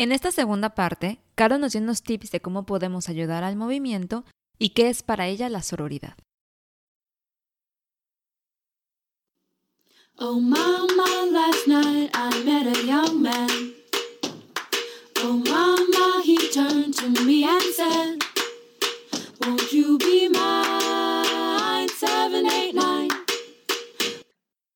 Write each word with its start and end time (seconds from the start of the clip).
En 0.00 0.12
esta 0.12 0.30
segunda 0.30 0.76
parte, 0.76 1.18
Caro 1.34 1.58
nos 1.58 1.72
dio 1.72 1.80
unos 1.80 2.04
tips 2.04 2.30
de 2.30 2.38
cómo 2.38 2.64
podemos 2.64 3.08
ayudar 3.08 3.42
al 3.42 3.56
movimiento 3.56 4.24
y 4.56 4.68
qué 4.68 4.90
es 4.90 5.02
para 5.02 5.26
ella 5.26 5.48
la 5.48 5.60
sororidad. 5.60 6.14
Oh 10.16 10.38
mama, 10.38 11.26
last 11.32 11.66
night 11.66 12.12
I 12.14 12.44
met 12.44 12.76
a 12.76 12.80
young 12.86 13.20
man. 13.20 13.74
Oh 15.24 15.32
mama, 15.32 16.22
he 16.22 16.36
turned 16.52 16.94
to 16.94 17.24
me 17.24 17.42
and 17.42 17.62
said, 17.74 18.22
Won't 19.40 19.72
you 19.72 19.98
be 19.98 20.28
mine? 20.28 21.88
789. 21.88 23.08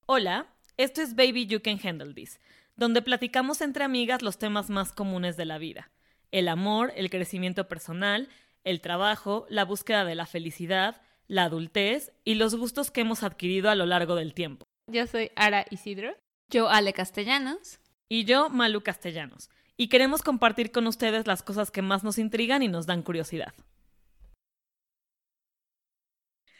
Hola, 0.06 0.48
esto 0.76 1.00
es 1.00 1.14
Baby 1.14 1.46
You 1.46 1.60
Can 1.60 1.78
Handle 1.78 2.12
This 2.12 2.40
donde 2.76 3.02
platicamos 3.02 3.60
entre 3.60 3.84
amigas 3.84 4.22
los 4.22 4.38
temas 4.38 4.70
más 4.70 4.92
comunes 4.92 5.36
de 5.36 5.44
la 5.44 5.58
vida. 5.58 5.90
El 6.30 6.48
amor, 6.48 6.92
el 6.96 7.10
crecimiento 7.10 7.68
personal, 7.68 8.28
el 8.64 8.80
trabajo, 8.80 9.46
la 9.48 9.64
búsqueda 9.64 10.04
de 10.04 10.14
la 10.14 10.26
felicidad, 10.26 11.02
la 11.26 11.44
adultez 11.44 12.12
y 12.24 12.34
los 12.34 12.54
gustos 12.54 12.90
que 12.90 13.02
hemos 13.02 13.22
adquirido 13.22 13.70
a 13.70 13.74
lo 13.74 13.86
largo 13.86 14.14
del 14.14 14.34
tiempo. 14.34 14.66
Yo 14.86 15.06
soy 15.06 15.30
Ara 15.36 15.66
Isidro. 15.70 16.16
Yo 16.48 16.68
Ale 16.68 16.92
Castellanos. 16.92 17.78
Y 18.08 18.24
yo 18.24 18.50
Malu 18.50 18.82
Castellanos. 18.82 19.50
Y 19.76 19.88
queremos 19.88 20.22
compartir 20.22 20.70
con 20.70 20.86
ustedes 20.86 21.26
las 21.26 21.42
cosas 21.42 21.70
que 21.70 21.82
más 21.82 22.04
nos 22.04 22.18
intrigan 22.18 22.62
y 22.62 22.68
nos 22.68 22.86
dan 22.86 23.02
curiosidad. 23.02 23.54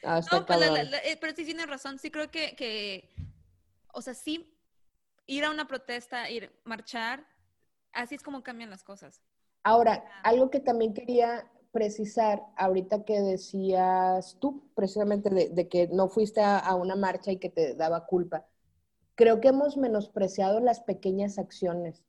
Ah, 0.02 0.20
no, 0.32 0.46
pues 0.46 0.60
eh, 1.04 1.16
pero 1.20 1.34
sí 1.36 1.44
tienes 1.44 1.66
razón. 1.66 1.98
Sí 1.98 2.10
creo 2.10 2.30
que, 2.30 2.56
que, 2.56 3.10
o 3.92 4.02
sea, 4.02 4.14
sí 4.14 4.52
ir 5.26 5.44
a 5.44 5.50
una 5.50 5.66
protesta, 5.66 6.30
ir 6.30 6.52
marchar, 6.64 7.26
así 7.92 8.14
es 8.14 8.22
como 8.22 8.42
cambian 8.42 8.70
las 8.70 8.82
cosas. 8.84 9.22
Ahora, 9.64 10.04
algo 10.24 10.50
que 10.50 10.60
también 10.60 10.92
quería 10.92 11.48
precisar, 11.72 12.42
ahorita 12.56 13.04
que 13.04 13.20
decías 13.20 14.36
tú, 14.40 14.70
precisamente 14.74 15.30
de, 15.30 15.68
que 15.68 15.88
no 15.88 16.08
fuiste 16.08 16.40
a, 16.42 16.74
una 16.74 16.96
marcha 16.96 17.32
y 17.32 17.38
que 17.38 17.48
te 17.48 17.74
daba 17.74 18.06
culpa, 18.06 18.46
creo 19.14 19.40
que 19.40 19.48
hemos 19.48 19.76
menospreciado 19.76 20.60
las 20.60 20.80
pequeñas 20.80 21.38
acciones. 21.38 22.04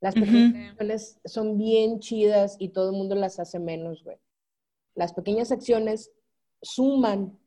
Las 0.00 0.14
pequeñas 0.14 0.54
acciones 0.54 1.20
son 1.24 1.56
bien 1.56 1.98
chidas 2.00 2.56
y 2.58 2.68
todo 2.68 2.90
el 2.90 2.96
mundo 2.96 3.14
las 3.14 3.40
hace 3.40 3.58
menos, 3.58 4.04
güey. 4.04 4.18
Las 4.94 5.14
pequeñas 5.14 5.50
acciones 5.50 6.12
suman 6.62 7.38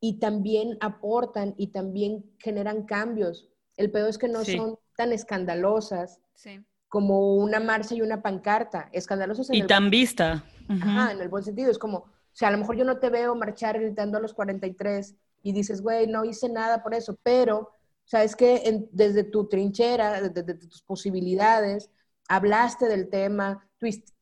y 0.00 0.18
también 0.18 0.76
aportan 0.80 1.54
y 1.56 1.68
también 1.68 2.24
generan 2.38 2.84
cambios. 2.84 3.49
El 3.80 3.90
pedo 3.90 4.08
es 4.08 4.18
que 4.18 4.28
no 4.28 4.44
son 4.44 4.78
tan 4.94 5.10
escandalosas 5.10 6.20
como 6.86 7.36
una 7.36 7.60
marcha 7.60 7.94
y 7.94 8.02
una 8.02 8.20
pancarta. 8.20 8.90
Escandalosas 8.92 9.48
en 9.48 9.56
y 9.56 9.66
tan 9.66 9.88
vista. 9.88 10.44
Ajá, 10.68 11.12
en 11.12 11.20
el 11.22 11.30
buen 11.30 11.42
sentido. 11.42 11.70
Es 11.70 11.78
como, 11.78 11.96
o 11.96 12.06
sea, 12.34 12.48
a 12.48 12.50
lo 12.50 12.58
mejor 12.58 12.76
yo 12.76 12.84
no 12.84 12.98
te 12.98 13.08
veo 13.08 13.34
marchar 13.34 13.80
gritando 13.80 14.18
a 14.18 14.20
los 14.20 14.34
43 14.34 15.14
y 15.42 15.52
dices, 15.52 15.80
güey, 15.80 16.06
no 16.06 16.26
hice 16.26 16.50
nada 16.50 16.82
por 16.82 16.92
eso, 16.92 17.18
pero, 17.22 17.70
sabes 18.04 18.36
que 18.36 18.86
desde 18.92 19.24
tu 19.24 19.48
trinchera, 19.48 20.20
desde, 20.20 20.52
tus 20.56 20.82
posibilidades, 20.82 21.88
hablaste 22.28 22.84
del 22.84 23.08
tema, 23.08 23.66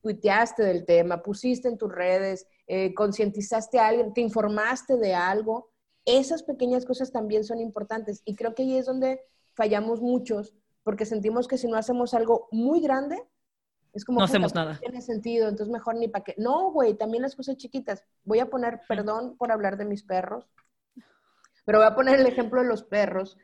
tuiteaste 0.03 0.63
del 0.63 0.85
tema, 0.85 1.21
pusiste 1.21 1.67
en 1.67 1.79
tus 1.79 1.91
redes, 1.91 2.47
eh, 2.69 2.95
concientizaste 2.95 3.81
a 3.81 3.89
alguien, 3.89 4.15
te 4.15 4.21
informaste 4.21 4.97
de 4.99 5.15
algo. 5.15 5.73
Esas 6.05 6.45
pequeñas 6.45 6.85
cosas 6.85 7.11
también 7.11 7.43
son 7.43 7.59
importantes 7.61 8.23
y 8.25 8.37
creo 8.37 8.55
que 8.55 8.63
ahí 8.63 8.77
es 8.77 8.87
donde 8.87 9.21
fallamos 9.59 10.01
muchos 10.01 10.55
porque 10.85 11.05
sentimos 11.05 11.49
que 11.49 11.59
si 11.59 11.67
no 11.67 11.77
hacemos 11.77 12.15
algo 12.15 12.49
muy 12.53 12.81
grande, 12.81 13.21
es 13.93 14.05
como... 14.05 14.21
No 14.21 14.25
hacemos 14.25 14.55
nada. 14.55 14.75
No 14.75 14.79
tiene 14.79 15.03
sentido, 15.03 15.49
entonces 15.49 15.71
mejor 15.71 15.97
ni 15.97 16.09
para 16.09 16.25
qué. 16.25 16.35
No, 16.39 16.71
güey, 16.71 16.95
también 16.95 17.23
las 17.23 17.35
cosas 17.35 17.57
chiquitas. 17.57 18.05
Voy 18.25 18.39
a 18.39 18.49
poner, 18.49 18.81
perdón 18.89 19.37
por 19.37 19.51
hablar 19.51 19.77
de 19.77 19.85
mis 19.85 20.05
perros, 20.05 20.49
pero 21.67 21.79
voy 21.79 21.89
a 21.89 21.95
poner 21.95 22.21
el 22.21 22.27
ejemplo 22.27 22.63
de 22.63 22.69
los 22.69 22.85
perros. 22.85 23.37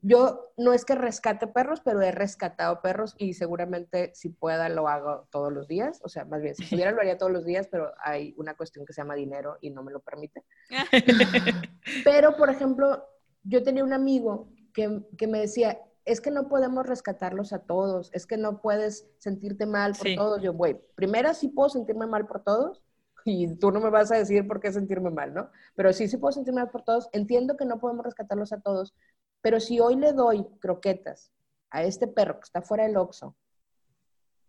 Yo 0.00 0.52
no 0.56 0.72
es 0.72 0.84
que 0.84 0.96
rescate 0.96 1.46
perros, 1.46 1.80
pero 1.80 2.02
he 2.02 2.10
rescatado 2.10 2.82
perros 2.82 3.14
y 3.16 3.34
seguramente 3.34 4.10
si 4.14 4.30
pueda 4.30 4.68
lo 4.68 4.88
hago 4.88 5.28
todos 5.30 5.52
los 5.52 5.68
días. 5.68 6.00
O 6.02 6.08
sea, 6.08 6.24
más 6.24 6.42
bien, 6.42 6.56
si 6.56 6.66
pudiera 6.66 6.90
lo 6.90 7.00
haría 7.00 7.16
todos 7.16 7.30
los 7.30 7.44
días, 7.44 7.68
pero 7.68 7.92
hay 8.04 8.34
una 8.36 8.54
cuestión 8.54 8.84
que 8.84 8.92
se 8.92 9.00
llama 9.00 9.14
dinero 9.14 9.58
y 9.60 9.70
no 9.70 9.84
me 9.84 9.92
lo 9.92 10.00
permite. 10.00 10.42
pero, 12.04 12.36
por 12.36 12.50
ejemplo, 12.50 13.06
yo 13.44 13.62
tenía 13.62 13.84
un 13.84 13.92
amigo 13.92 14.48
que, 14.72 15.26
me 15.26 15.40
decía, 15.40 15.78
es 16.04 16.20
que 16.20 16.30
no 16.30 16.48
podemos 16.48 16.86
rescatarlos 16.86 17.52
a 17.52 17.60
todos, 17.60 18.10
es 18.12 18.26
que 18.26 18.36
no 18.36 18.60
puedes 18.60 19.08
sentirte 19.18 19.66
mal 19.66 19.92
por 19.92 20.14
todos. 20.16 20.42
Yo, 20.42 20.52
güey, 20.52 20.80
primero 20.94 21.32
sí 21.34 21.48
puedo 21.48 21.68
sentirme 21.68 22.06
mal 22.06 22.26
por 22.26 22.42
todos 22.42 22.82
y 23.24 23.54
tú 23.56 23.70
no 23.70 23.80
me 23.80 23.90
vas 23.90 24.10
a 24.12 24.16
decir 24.16 24.46
por 24.46 24.60
qué 24.60 24.72
sentirme 24.72 25.10
mal, 25.10 25.32
¿no? 25.34 25.50
Pero 25.74 25.92
sí, 25.92 26.08
sí 26.08 26.16
puedo 26.16 26.32
sentirme 26.32 26.62
mal 26.62 26.70
por 26.70 26.82
todos. 26.82 27.08
Entiendo 27.12 27.56
que 27.56 27.64
no 27.64 27.78
podemos 27.78 28.04
rescatarlos 28.04 28.52
a 28.52 28.60
todos, 28.60 28.94
pero 29.40 29.60
si 29.60 29.80
hoy 29.80 29.96
le 29.96 30.12
doy 30.12 30.44
croquetas 30.60 31.30
a 31.70 31.82
este 31.82 32.06
perro 32.06 32.38
que 32.38 32.44
está 32.44 32.62
fuera 32.62 32.84
del 32.84 32.96
oxo, 32.96 33.36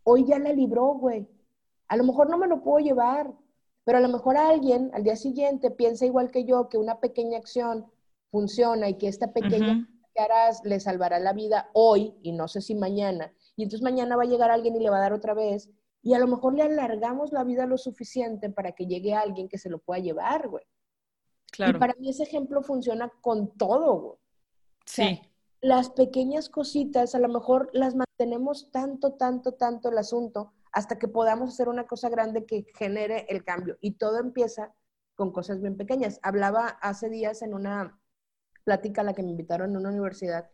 hoy 0.03 0.25
ya 0.25 0.39
la 0.39 0.53
libró, 0.53 0.93
güey. 0.93 1.27
A 1.87 1.97
lo 1.97 2.03
mejor 2.03 2.29
no 2.29 2.37
me 2.37 2.47
lo 2.47 2.63
puedo 2.63 2.79
llevar, 2.79 3.31
pero 3.83 3.97
a 3.97 4.01
lo 4.01 4.09
mejor 4.09 4.37
alguien 4.37 4.91
al 4.93 5.03
día 5.03 5.15
siguiente 5.15 5.69
piensa 5.71 6.05
igual 6.05 6.31
que 6.31 6.45
yo 6.45 6.69
que 6.69 6.77
una 6.77 6.99
pequeña 6.99 7.37
acción 7.37 7.85
funciona 8.31 8.89
y 8.89 8.97
que 8.97 9.07
esta 9.07 9.31
pequeña 9.31 9.87
que 10.13 10.21
harás 10.21 10.61
le 10.63 10.79
salvará 10.79 11.19
la 11.19 11.33
vida 11.33 11.69
hoy 11.73 12.15
y 12.21 12.31
no 12.31 12.47
sé 12.47 12.61
si 12.61 12.75
mañana. 12.75 13.33
Y 13.55 13.63
entonces 13.63 13.83
mañana 13.83 14.15
va 14.15 14.23
a 14.23 14.27
llegar 14.27 14.51
alguien 14.51 14.75
y 14.75 14.79
le 14.79 14.89
va 14.89 14.97
a 14.97 15.01
dar 15.01 15.13
otra 15.13 15.33
vez. 15.33 15.69
Y 16.01 16.13
a 16.13 16.19
lo 16.19 16.27
mejor 16.27 16.53
le 16.53 16.63
alargamos 16.63 17.31
la 17.31 17.43
vida 17.43 17.65
lo 17.65 17.77
suficiente 17.77 18.49
para 18.49 18.73
que 18.73 18.87
llegue 18.87 19.13
alguien 19.13 19.47
que 19.47 19.57
se 19.57 19.69
lo 19.69 19.79
pueda 19.79 20.01
llevar, 20.01 20.49
güey. 20.49 20.65
Claro. 21.51 21.77
Y 21.77 21.79
para 21.79 21.93
mí 21.99 22.09
ese 22.09 22.23
ejemplo 22.23 22.61
funciona 22.61 23.11
con 23.21 23.55
todo, 23.57 23.99
güey. 23.99 24.17
Sí. 24.85 25.21
las 25.61 25.91
pequeñas 25.91 26.49
cositas, 26.49 27.15
a 27.15 27.19
lo 27.19 27.29
mejor 27.29 27.69
las 27.71 27.95
mantenemos 27.95 28.69
tanto, 28.69 29.13
tanto, 29.13 29.53
tanto 29.53 29.89
el 29.89 29.97
asunto 29.97 30.51
hasta 30.73 30.99
que 30.99 31.07
podamos 31.07 31.53
hacer 31.53 31.69
una 31.69 31.87
cosa 31.87 32.09
grande 32.09 32.45
que 32.45 32.65
genere 32.75 33.25
el 33.29 33.45
cambio. 33.45 33.77
Y 33.79 33.91
todo 33.91 34.19
empieza 34.19 34.73
con 35.15 35.31
cosas 35.31 35.61
bien 35.61 35.77
pequeñas. 35.77 36.19
Hablaba 36.21 36.67
hace 36.67 37.09
días 37.09 37.41
en 37.43 37.53
una 37.53 38.01
plática 38.63 39.01
a 39.01 39.03
la 39.03 39.13
que 39.13 39.23
me 39.23 39.31
invitaron 39.31 39.71
en 39.71 39.77
una 39.77 39.89
universidad 39.89 40.49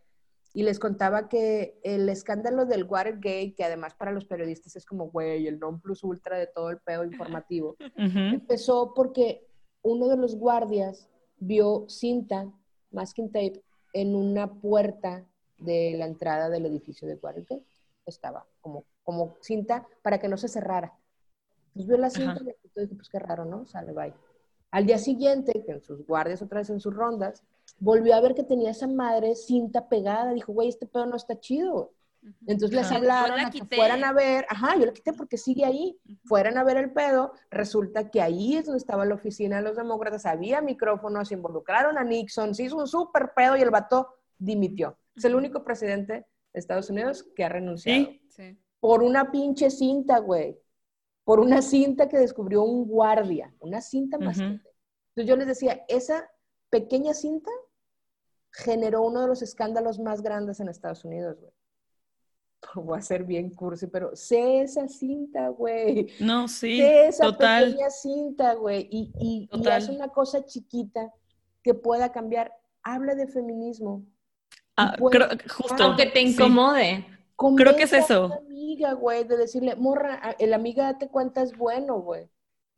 y 0.53 0.63
les 0.63 0.79
contaba 0.79 1.29
que 1.29 1.79
el 1.83 2.09
escándalo 2.09 2.65
del 2.65 2.85
Watergate, 2.85 3.53
que 3.55 3.63
además 3.63 3.93
para 3.93 4.11
los 4.11 4.25
periodistas 4.25 4.75
es 4.75 4.85
como, 4.85 5.09
güey, 5.09 5.47
el 5.47 5.59
non 5.59 5.79
plus 5.79 6.03
ultra 6.03 6.37
de 6.37 6.47
todo 6.47 6.71
el 6.71 6.79
pedo 6.79 7.03
informativo, 7.03 7.75
empezó 7.95 8.93
porque 8.95 9.45
uno 9.83 10.07
de 10.07 10.17
los 10.17 10.35
guardias 10.35 11.07
vio 11.37 11.85
cinta, 11.87 12.51
masking 12.91 13.31
tape, 13.31 13.63
en 13.93 14.15
una 14.15 14.51
puerta 14.51 15.25
de 15.57 15.95
la 15.97 16.05
entrada 16.05 16.49
del 16.49 16.65
edificio 16.65 17.07
de 17.07 17.15
Watergate. 17.15 17.63
Estaba 18.05 18.45
como, 18.61 18.85
como 19.03 19.37
cinta 19.41 19.87
para 20.01 20.19
que 20.19 20.27
no 20.27 20.37
se 20.37 20.47
cerrara. 20.47 20.93
Entonces 21.67 21.87
vio 21.87 21.97
la 21.97 22.09
cinta 22.09 22.41
y 22.41 22.81
dije, 22.81 22.95
pues 22.95 23.09
qué 23.09 23.19
raro, 23.19 23.45
¿no? 23.45 23.65
Sale, 23.65 23.93
bye. 23.93 24.13
Al 24.71 24.85
día 24.85 24.97
siguiente, 24.97 25.63
que 25.63 25.71
en 25.71 25.81
sus 25.81 26.05
guardias 26.05 26.41
otra 26.41 26.59
vez 26.59 26.69
en 26.69 26.79
sus 26.79 26.93
rondas, 26.93 27.43
volvió 27.79 28.15
a 28.15 28.21
ver 28.21 28.35
que 28.35 28.43
tenía 28.43 28.71
esa 28.71 28.87
madre 28.87 29.35
cinta 29.35 29.87
pegada. 29.89 30.33
Dijo, 30.33 30.53
güey, 30.53 30.69
este 30.69 30.85
pedo 30.85 31.05
no 31.05 31.15
está 31.15 31.39
chido. 31.39 31.93
Entonces 32.45 32.75
les 32.75 32.91
hablaron 32.91 33.39
a 33.39 33.49
que 33.49 33.63
fueran 33.63 34.03
a 34.03 34.11
ver, 34.11 34.45
ajá, 34.49 34.75
yo 34.77 34.85
la 34.85 34.93
quité 34.93 35.13
porque 35.13 35.37
sigue 35.37 35.63
ahí, 35.63 35.97
fueran 36.25 36.57
a 36.57 36.63
ver 36.63 36.77
el 36.77 36.91
pedo, 36.91 37.31
resulta 37.49 38.09
que 38.09 38.21
ahí 38.21 38.57
es 38.57 38.65
donde 38.65 38.79
estaba 38.79 39.05
la 39.05 39.15
oficina 39.15 39.57
de 39.57 39.61
los 39.63 39.77
demócratas, 39.77 40.25
había 40.25 40.61
micrófonos, 40.61 41.29
se 41.29 41.35
involucraron 41.35 41.97
a 41.97 42.03
Nixon, 42.03 42.53
se 42.53 42.63
hizo 42.63 42.77
un 42.77 42.87
súper 42.87 43.31
pedo 43.35 43.55
y 43.55 43.61
el 43.61 43.69
vato 43.69 44.15
dimitió. 44.37 44.97
Es 45.15 45.25
el 45.25 45.35
único 45.35 45.63
presidente 45.63 46.13
de 46.13 46.59
Estados 46.59 46.89
Unidos 46.89 47.25
que 47.35 47.43
ha 47.43 47.49
renunciado. 47.49 48.09
¿Sí? 48.27 48.59
Por 48.79 49.03
una 49.03 49.31
pinche 49.31 49.69
cinta, 49.69 50.19
güey. 50.19 50.57
Por 51.23 51.39
una 51.39 51.61
cinta 51.61 52.09
que 52.09 52.17
descubrió 52.17 52.63
un 52.63 52.85
guardia, 52.85 53.53
una 53.59 53.81
cinta 53.81 54.17
más. 54.17 54.39
Entonces 54.39 55.25
yo 55.25 55.35
les 55.35 55.47
decía, 55.47 55.85
esa 55.87 56.29
pequeña 56.69 57.13
cinta 57.13 57.51
generó 58.51 59.01
uno 59.03 59.21
de 59.21 59.27
los 59.27 59.41
escándalos 59.41 59.99
más 59.99 60.21
grandes 60.21 60.59
en 60.59 60.69
Estados 60.69 61.05
Unidos, 61.05 61.39
güey. 61.39 61.53
Voy 62.75 62.97
a 62.97 63.01
ser 63.01 63.23
bien 63.23 63.49
cursi, 63.51 63.87
pero 63.87 64.15
sé 64.15 64.61
esa 64.61 64.87
cinta, 64.87 65.49
güey. 65.49 66.07
No, 66.19 66.47
sí. 66.47 66.77
Sé 66.77 67.07
esa 67.07 67.31
pequeña 67.31 67.89
cinta, 67.89 68.53
güey. 68.55 68.87
Y, 68.91 69.11
y, 69.19 69.49
y 69.51 69.89
una 69.91 70.09
cosa 70.09 70.45
chiquita 70.45 71.13
que 71.63 71.73
pueda 71.73 72.11
cambiar. 72.11 72.53
Habla 72.81 73.15
de 73.15 73.27
feminismo. 73.27 74.05
Ah, 74.77 74.95
justo. 74.97 75.83
Aunque 75.83 76.07
te 76.07 76.21
incomode. 76.21 77.05
Creo 77.57 77.75
que 77.75 77.83
es 77.83 77.93
eso. 77.93 78.25
A 78.33 78.37
amiga, 78.37 78.93
güey, 78.93 79.23
de 79.25 79.37
decirle, 79.37 79.75
morra, 79.75 80.35
el 80.39 80.53
amiga 80.53 80.85
date 80.85 81.09
cuenta 81.09 81.41
es 81.41 81.57
bueno, 81.57 81.99
güey. 81.99 82.29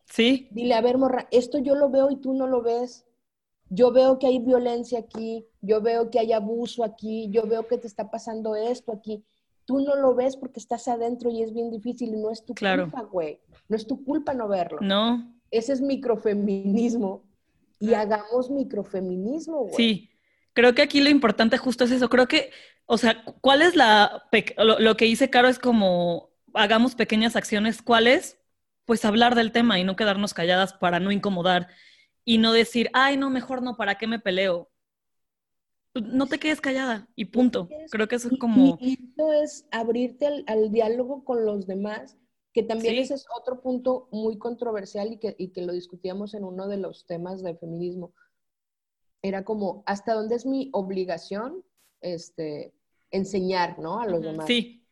Sí. 0.06 0.48
Dile, 0.52 0.74
a 0.74 0.82
ver, 0.82 0.98
morra, 0.98 1.28
esto 1.32 1.58
yo 1.60 1.76
lo 1.76 1.90
veo 1.90 2.12
y 2.12 2.18
tú 2.18 2.34
no 2.34 2.48
lo 2.48 2.62
ves 2.62 3.06
yo 3.72 3.92
veo 3.92 4.20
que 4.20 4.28
hay 4.28 4.40
violencia 4.40 5.00
aquí, 5.00 5.48
yo 5.62 5.82
veo 5.82 6.10
que 6.10 6.20
hay 6.20 6.34
abuso 6.34 6.84
aquí, 6.84 7.30
yo 7.32 7.44
veo 7.44 7.68
que 7.68 7.78
te 7.78 7.88
está 7.88 8.10
pasando 8.10 8.56
esto 8.56 8.92
aquí. 8.92 9.24
tú 9.66 9.80
no 9.80 9.96
lo 9.96 10.16
ves 10.16 10.36
porque 10.36 10.60
estás 10.60 10.88
adentro 10.88 11.30
y 11.30 11.44
es 11.44 11.54
bien 11.54 11.70
difícil 11.70 12.14
y 12.14 12.18
no 12.18 12.32
es 12.32 12.44
tu 12.44 12.54
culpa, 12.56 13.04
güey. 13.04 13.40
No 13.70 13.76
es 13.76 13.88
tu 13.88 14.04
culpa 14.04 14.34
no 14.34 14.48
verlo. 14.48 14.80
No. 14.82 15.34
Ese 15.52 15.74
es 15.74 15.82
microfeminismo 15.82 17.24
y 17.80 17.94
hagamos 17.94 18.50
microfeminismo, 18.50 19.66
güey. 19.66 19.76
Sí, 19.76 20.10
creo 20.54 20.74
que 20.74 20.82
aquí 20.82 21.00
lo 21.00 21.10
importante 21.10 21.58
justo 21.58 21.84
es 21.84 21.92
eso. 21.92 22.10
Creo 22.10 22.28
que, 22.28 22.52
o 22.86 22.98
sea, 22.98 23.24
¿cuál 23.40 23.62
es 23.62 23.76
la, 23.76 24.24
lo, 24.58 24.80
lo 24.80 24.98
que 24.98 25.06
dice 25.06 25.30
Caro 25.30 25.48
es 25.48 25.60
como, 25.60 26.32
hagamos 26.54 26.96
pequeñas 26.96 27.36
acciones, 27.36 27.82
¿cuál 27.82 28.08
es? 28.08 28.40
Pues 28.86 29.06
hablar 29.06 29.36
del 29.36 29.52
tema 29.52 29.80
y 29.80 29.84
no 29.84 29.96
quedarnos 29.96 30.34
calladas 30.34 30.74
para 30.74 31.00
no 31.00 31.12
incomodar 31.12 31.68
y 32.26 32.40
no 32.40 32.52
decir, 32.52 32.90
ay, 32.94 33.18
no, 33.18 33.30
mejor 33.30 33.62
no, 33.62 33.78
¿para 33.78 33.96
qué 33.96 34.08
me 34.08 34.20
peleo? 34.20 34.71
No 35.94 36.28
te 36.28 36.40
quedes 36.40 36.62
callada 36.62 37.08
y 37.16 37.26
punto. 37.26 37.68
Creo 37.90 38.08
que 38.08 38.16
eso 38.16 38.30
es 38.32 38.40
como... 38.40 38.78
Y, 38.80 38.98
eso 39.14 39.34
es 39.34 39.68
abrirte 39.72 40.44
al, 40.48 40.72
diálogo 40.72 41.24
con 41.24 41.46
los 41.46 41.68
demás, 41.68 42.18
que 42.54 42.64
también 42.64 42.96
ese 42.96 43.16
es 43.16 43.26
otro 43.38 43.62
punto 43.62 44.08
muy 44.12 44.38
controversial 44.38 45.12
y 45.12 45.18
que, 45.18 45.36
y 45.38 45.50
que 45.50 45.62
lo 45.62 45.74
discutíamos 45.74 46.34
en 46.34 46.44
uno 46.44 46.68
de 46.68 46.78
los 46.78 47.06
temas 47.06 47.44
del 47.44 47.58
feminismo. 47.58 48.14
Era 49.22 49.44
como, 49.44 49.84
¿hasta 49.86 50.14
dónde 50.14 50.36
es 50.36 50.46
mi 50.46 50.70
obligación 50.74 51.64
este, 52.00 52.74
enseñar 53.12 53.78
¿no? 53.80 54.00
a 54.00 54.08
los 54.08 54.22
demás? 54.22 54.48
Sí. 54.48 54.86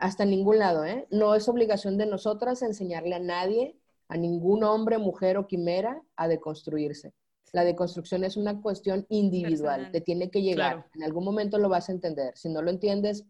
Hasta 0.00 0.24
ningún 0.24 0.58
lado, 0.58 0.84
¿eh? 0.84 1.06
No 1.10 1.34
es 1.34 1.48
obligación 1.48 1.98
de 1.98 2.06
nosotras 2.06 2.62
enseñarle 2.62 3.14
a 3.14 3.20
nadie, 3.20 3.76
a 4.08 4.16
ningún 4.16 4.64
hombre, 4.64 4.98
mujer 4.98 5.36
o 5.36 5.46
quimera, 5.46 6.02
a 6.16 6.26
deconstruirse 6.26 7.12
la 7.52 7.64
deconstrucción 7.64 8.24
es 8.24 8.36
una 8.36 8.60
cuestión 8.60 9.06
individual, 9.08 9.90
te 9.92 10.00
tiene 10.00 10.30
que 10.30 10.42
llegar. 10.42 10.86
En 10.94 11.04
algún 11.04 11.24
momento 11.24 11.58
lo 11.58 11.68
vas 11.68 11.88
a 11.88 11.92
entender. 11.92 12.36
Si 12.36 12.48
no 12.48 12.62
lo 12.62 12.70
entiendes, 12.70 13.24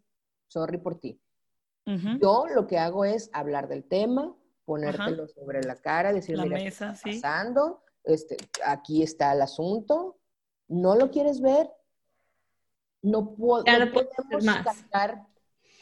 sorry 0.49 0.79
por 0.79 0.99
ti. 0.99 1.21
Yo 1.87 2.47
lo 2.47 2.67
que 2.67 2.79
hago 2.79 3.05
es 3.05 3.29
hablar 3.35 3.69
del 3.69 3.85
tema, 3.85 4.35
ponértelo 4.65 5.29
sobre 5.29 5.63
la 5.63 5.77
cara, 5.77 6.15
decir, 6.15 6.39
mira, 6.41 6.57
¿qué 6.57 6.69
está 6.69 6.95
pasando? 7.03 7.83
Este, 8.03 8.39
aquí 8.65 9.03
está 9.03 9.35
el 9.35 9.43
asunto. 9.43 10.17
¿No 10.69 10.97
lo 10.97 11.11
quieres 11.11 11.43
ver? 11.43 11.71
No, 13.03 13.35
podemos 13.35 14.65
cargar 14.91 15.27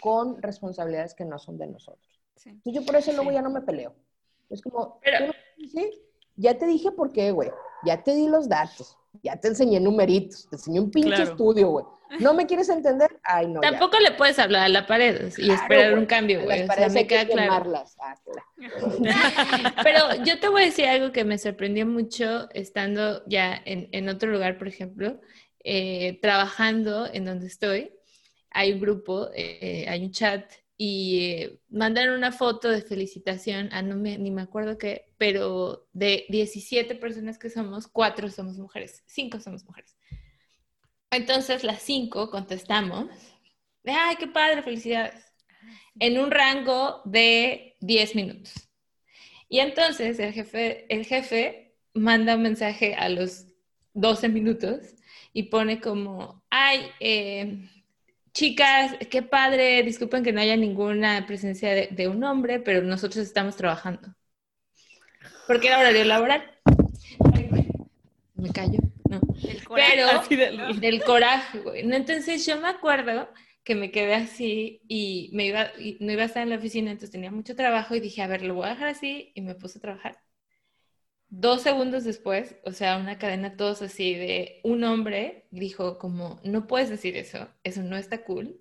con 0.01 0.43
responsabilidades 0.43 1.15
que 1.15 1.25
no 1.25 1.39
son 1.39 1.57
de 1.59 1.69
nosotros. 1.69 2.21
yo 2.65 2.85
por 2.85 2.97
eso 2.97 3.13
luego 3.13 3.31
ya 3.31 3.43
no 3.43 3.51
me 3.51 3.61
peleo. 3.61 3.95
Es 4.51 4.61
como, 4.61 4.99
ya 6.35 6.59
te 6.59 6.67
dije 6.67 6.91
por 6.91 7.13
qué, 7.13 7.31
güey 7.31 7.53
ya 7.85 8.03
te 8.03 8.15
di 8.15 8.29
los 8.29 8.49
datos, 8.49 8.97
ya 9.23 9.37
te 9.37 9.49
enseñé 9.49 9.81
numeritos, 9.81 10.49
te 10.49 10.57
enseñé 10.57 10.81
un 10.81 10.91
pinche 10.91 11.23
estudio, 11.23 11.69
güey. 11.69 11.85
¿No 12.21 12.35
me 12.35 12.47
quieres 12.47 12.69
entender? 12.69 13.19
Ay, 13.23 13.47
no. 13.47 13.61
Tampoco 13.61 13.99
le 13.99 14.13
puedes 14.13 14.39
hablar 14.39 14.65
a 14.65 14.69
la 14.69 14.87
pared 14.87 15.33
y 15.39 15.51
esperar 15.51 15.95
un 15.99 16.07
cambio, 16.07 16.43
güey. 16.43 16.63
O 16.63 16.73
sea, 16.73 16.89
me 16.91 17.07
queda 17.07 17.27
claro. 17.27 17.73
Ah, 18.01 18.15
Pero 19.83 20.23
yo 20.25 20.39
te 20.39 20.49
voy 20.49 20.63
a 20.63 20.65
decir 20.67 20.87
algo 20.87 21.13
que 21.13 21.25
me 21.25 21.39
sorprendió 21.39 21.87
mucho 21.87 22.51
estando 22.51 23.25
ya 23.27 23.61
en, 23.65 23.89
en 23.93 24.09
otro 24.09 24.31
lugar, 24.31 24.59
por 24.59 24.69
ejemplo, 24.69 25.21
eh, 25.65 26.19
trabajando 26.21 27.09
en 27.11 27.25
donde 27.25 27.47
estoy. 27.47 27.93
Hay 28.51 28.73
un 28.73 28.81
grupo, 28.81 29.31
eh, 29.35 29.87
hay 29.89 30.05
un 30.05 30.11
chat 30.11 30.45
y 30.77 31.21
eh, 31.21 31.61
mandaron 31.69 32.17
una 32.17 32.33
foto 32.33 32.69
de 32.69 32.83
felicitación 32.83 33.73
a 33.73 33.83
no 33.83 33.97
me, 33.97 34.19
ni 34.19 34.31
me 34.31 34.43
acuerdo 34.43 34.79
qué, 34.79 35.13
pero 35.19 35.87
de 35.93 36.27
17 36.29 36.95
personas 36.97 37.39
que 37.39 37.51
somos, 37.51 37.87
cuatro 37.87 38.31
somos 38.31 38.59
mujeres, 38.59 39.03
cinco 39.07 39.39
somos 39.41 39.65
mujeres. 39.65 39.97
Entonces 41.11 41.63
las 41.63 41.83
cinco 41.83 42.31
contestamos, 42.31 43.07
de, 43.85 43.93
ay, 43.93 44.17
qué 44.17 44.27
padre, 44.27 44.63
felicidades, 44.63 45.33
en 45.99 46.19
un 46.19 46.31
rango 46.31 47.03
de 47.05 47.77
10 47.81 48.15
minutos. 48.15 48.69
Y 49.49 49.61
entonces 49.61 50.19
el 50.19 50.33
jefe, 50.33 50.87
el 50.93 51.05
jefe 51.05 51.77
manda 51.95 52.37
un 52.37 52.43
mensaje 52.43 52.95
a 52.95 53.09
los 53.09 53.47
12 53.93 54.29
minutos 54.31 54.95
y 55.33 55.45
pone 55.45 55.81
como, 55.81 56.43
ay, 56.51 56.87
eh, 57.01 57.69
Chicas, 58.35 58.97
qué 59.11 59.23
padre, 59.23 59.83
disculpen 59.83 60.25
que 60.25 60.33
no 60.33 60.41
haya 60.41 60.57
ninguna 60.57 61.27
presencia 61.27 61.75
de, 61.75 62.09
un 62.09 62.25
hombre, 62.25 62.61
pero 62.61 62.81
nosotros 62.83 63.25
estamos 63.27 63.57
trabajando. 63.57 64.15
Porque 65.47 65.69
era 65.69 65.79
horario 65.79 66.05
laboral. 66.05 66.51
Me 68.35 68.51
callo, 68.51 68.79
no. 69.09 69.21
pero 69.75 70.07
del, 70.81 71.03
coraje, 71.05 71.59
güey. 71.61 71.81
entonces 71.93 72.45
yo 72.47 72.59
me 72.59 72.69
acuerdo 72.69 73.29
que 73.63 73.75
me 73.75 73.91
quedé 73.91 74.15
así 74.15 74.81
y 74.89 75.31
me 75.35 75.47
iba, 75.47 75.71
y 75.79 75.99
no 76.01 76.11
iba 76.11 76.23
a 76.23 76.27
estar 76.27 76.43
en 76.43 76.51
la 76.51 76.57
oficina, 76.57 76.91
entonces 76.91 77.13
tenía 77.13 77.31
mucho 77.31 77.55
trabajo 77.55 77.95
y 77.95 78.01
dije, 78.01 78.23
a 78.23 78.27
ver, 78.27 78.43
lo 78.43 78.55
voy 78.55 78.67
a 78.67 78.71
dejar 78.71 78.89
así 78.89 79.31
y 79.35 79.43
me 79.43 79.55
puse 79.55 79.79
a 79.79 79.83
trabajar 79.83 80.19
dos 81.33 81.63
segundos 81.63 82.05
después, 82.05 82.57
o 82.63 82.73
sea, 82.73 82.99
una 82.99 83.19
cadena 83.19 83.57
todos 83.57 83.81
así 83.81 84.15
de 84.15 84.61
un 84.65 84.85
hombre 84.85 85.47
dijo 85.51 85.99
como, 85.99 86.39
no 86.45 86.67
puedes 86.67 86.91
decir 86.91 87.17
eso, 87.17 87.49
eso 87.65 87.83
no 87.83 87.97
está 87.97 88.23
cool, 88.23 88.61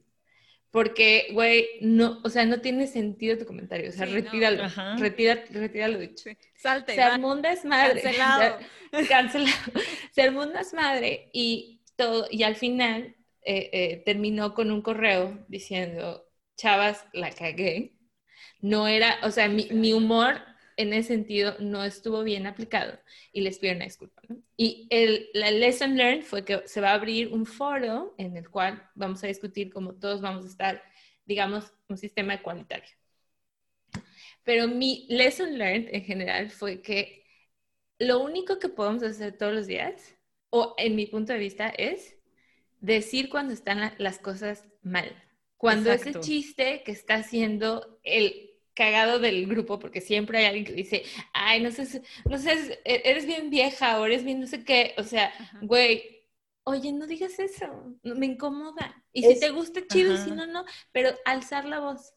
porque, 0.72 1.28
güey, 1.34 1.68
no, 1.82 2.22
o 2.24 2.30
sea, 2.30 2.46
no 2.46 2.62
tiene 2.62 2.88
sentido 2.88 3.38
tu 3.38 3.46
comentario, 3.46 3.90
o 3.90 3.92
sea, 3.92 4.06
retíralo, 4.06 4.64
retíralo 4.98 6.00
dicho. 6.00 6.30
Salte. 6.56 6.96
Se 6.96 7.02
armó 7.02 7.34
un 7.34 7.42
desmadre. 7.42 8.02
Cancelado. 8.02 8.58
cancelado. 9.10 9.72
Se 10.12 10.22
armó 10.22 10.44
un 10.44 10.54
desmadre 10.54 11.30
y 11.34 11.82
todo, 11.98 12.26
y 12.32 12.44
al 12.44 12.56
final 12.56 13.18
eh, 13.42 13.70
eh, 13.74 14.04
terminó 14.06 14.54
con 14.54 14.72
un 14.72 14.82
correo 14.82 15.44
diciendo, 15.50 16.26
chavas, 16.56 17.06
la 17.12 17.32
cagué. 17.32 17.98
No 18.62 18.88
era, 18.88 19.18
o 19.24 19.32
sea, 19.32 19.50
mi, 19.50 19.68
mi 19.72 19.92
humor 19.92 20.42
en 20.78 20.94
ese 20.94 21.10
sentido 21.10 21.56
no 21.60 21.84
estuvo 21.84 22.24
bien 22.24 22.48
aplicado 22.48 23.00
y 23.32 23.42
les 23.42 23.60
pido 23.60 23.76
una 23.76 23.86
disculpa. 23.86 24.22
Y 24.58 24.88
el, 24.90 25.30
la 25.34 25.52
lesson 25.52 25.96
learned 25.96 26.24
fue 26.24 26.46
que 26.46 26.62
se 26.66 26.82
va 26.82 26.92
a 26.92 26.96
abrir 26.96 27.30
un 27.30 27.46
foro 27.46 28.16
en 28.18 28.38
el 28.38 28.50
cual 28.50 28.90
vamos 28.96 29.24
a 29.24 29.28
discutir 29.28 29.72
cómo 29.72 29.94
todos 29.96 30.22
vamos 30.22 30.46
a 30.46 30.50
estar, 30.50 30.84
digamos, 31.26 31.74
un 31.88 31.98
sistema 31.98 32.36
igualitario. 32.36 32.90
Pero 34.44 34.68
mi 34.68 35.06
lesson 35.10 35.58
learned 35.58 35.90
en 35.94 36.04
general 36.04 36.50
fue 36.50 36.82
que 36.82 37.26
lo 38.00 38.20
único 38.20 38.58
que 38.60 38.70
podemos 38.70 39.04
hacer 39.04 39.38
todos 39.38 39.54
los 39.54 39.68
días, 39.68 40.16
o 40.50 40.74
en 40.78 40.96
mi 40.96 41.06
punto 41.06 41.34
de 41.34 41.40
vista, 41.40 41.70
es 41.70 42.16
decir 42.80 43.30
cuando 43.30 43.54
están 43.54 43.94
las 43.98 44.20
cosas 44.20 44.68
mal. 44.82 45.16
Cuando 45.58 45.92
ese 45.92 46.20
chiste 46.20 46.82
que 46.84 46.92
está 46.92 47.16
haciendo 47.16 48.00
el 48.04 48.51
cagado 48.74 49.20
del 49.20 49.48
grupo 49.48 49.80
porque 49.80 50.02
siempre 50.02 50.40
hay 50.40 50.46
alguien 50.46 50.66
que 50.66 50.74
dice, 50.74 51.04
ay, 51.34 51.62
no 51.62 51.72
sé, 51.72 52.02
no 52.30 52.38
sé, 52.38 52.80
e-, 52.86 53.02
eres 53.06 53.26
bien 53.26 53.50
vieja 53.50 54.00
o 54.00 54.06
eres 54.06 54.24
bien 54.24 54.40
no 54.40 54.48
sé 54.48 54.64
qué, 54.64 54.94
o 54.98 55.04
sea, 55.04 55.32
güey, 55.62 56.26
oye, 56.64 56.92
no 56.94 57.08
digas 57.08 57.38
eso, 57.40 57.66
me 58.04 58.26
incomoda. 58.26 59.04
Y 59.14 59.24
si 59.24 59.40
te 59.40 59.50
gusta, 59.50 59.82
chido, 59.88 60.14
y 60.14 60.18
si 60.18 60.32
no, 60.32 60.46
no, 60.48 60.66
pero 60.92 61.10
alzar 61.26 61.66
la 61.66 61.80
voz. 61.80 62.14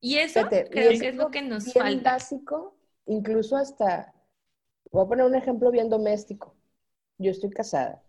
Y 0.00 0.16
eso 0.18 0.48
creo 0.48 0.68
que 0.70 1.08
es 1.08 1.16
lo 1.16 1.30
que 1.30 1.42
nos 1.42 1.64
bien 1.64 1.84
falta. 1.84 2.12
básico, 2.12 2.76
incluso 3.06 3.56
hasta, 3.56 4.14
voy 4.90 5.04
a 5.04 5.08
poner 5.08 5.26
un 5.26 5.34
ejemplo 5.34 5.70
bien 5.70 5.88
doméstico. 5.88 6.54
Yo 7.18 7.32
estoy 7.32 7.50
casada. 7.50 8.02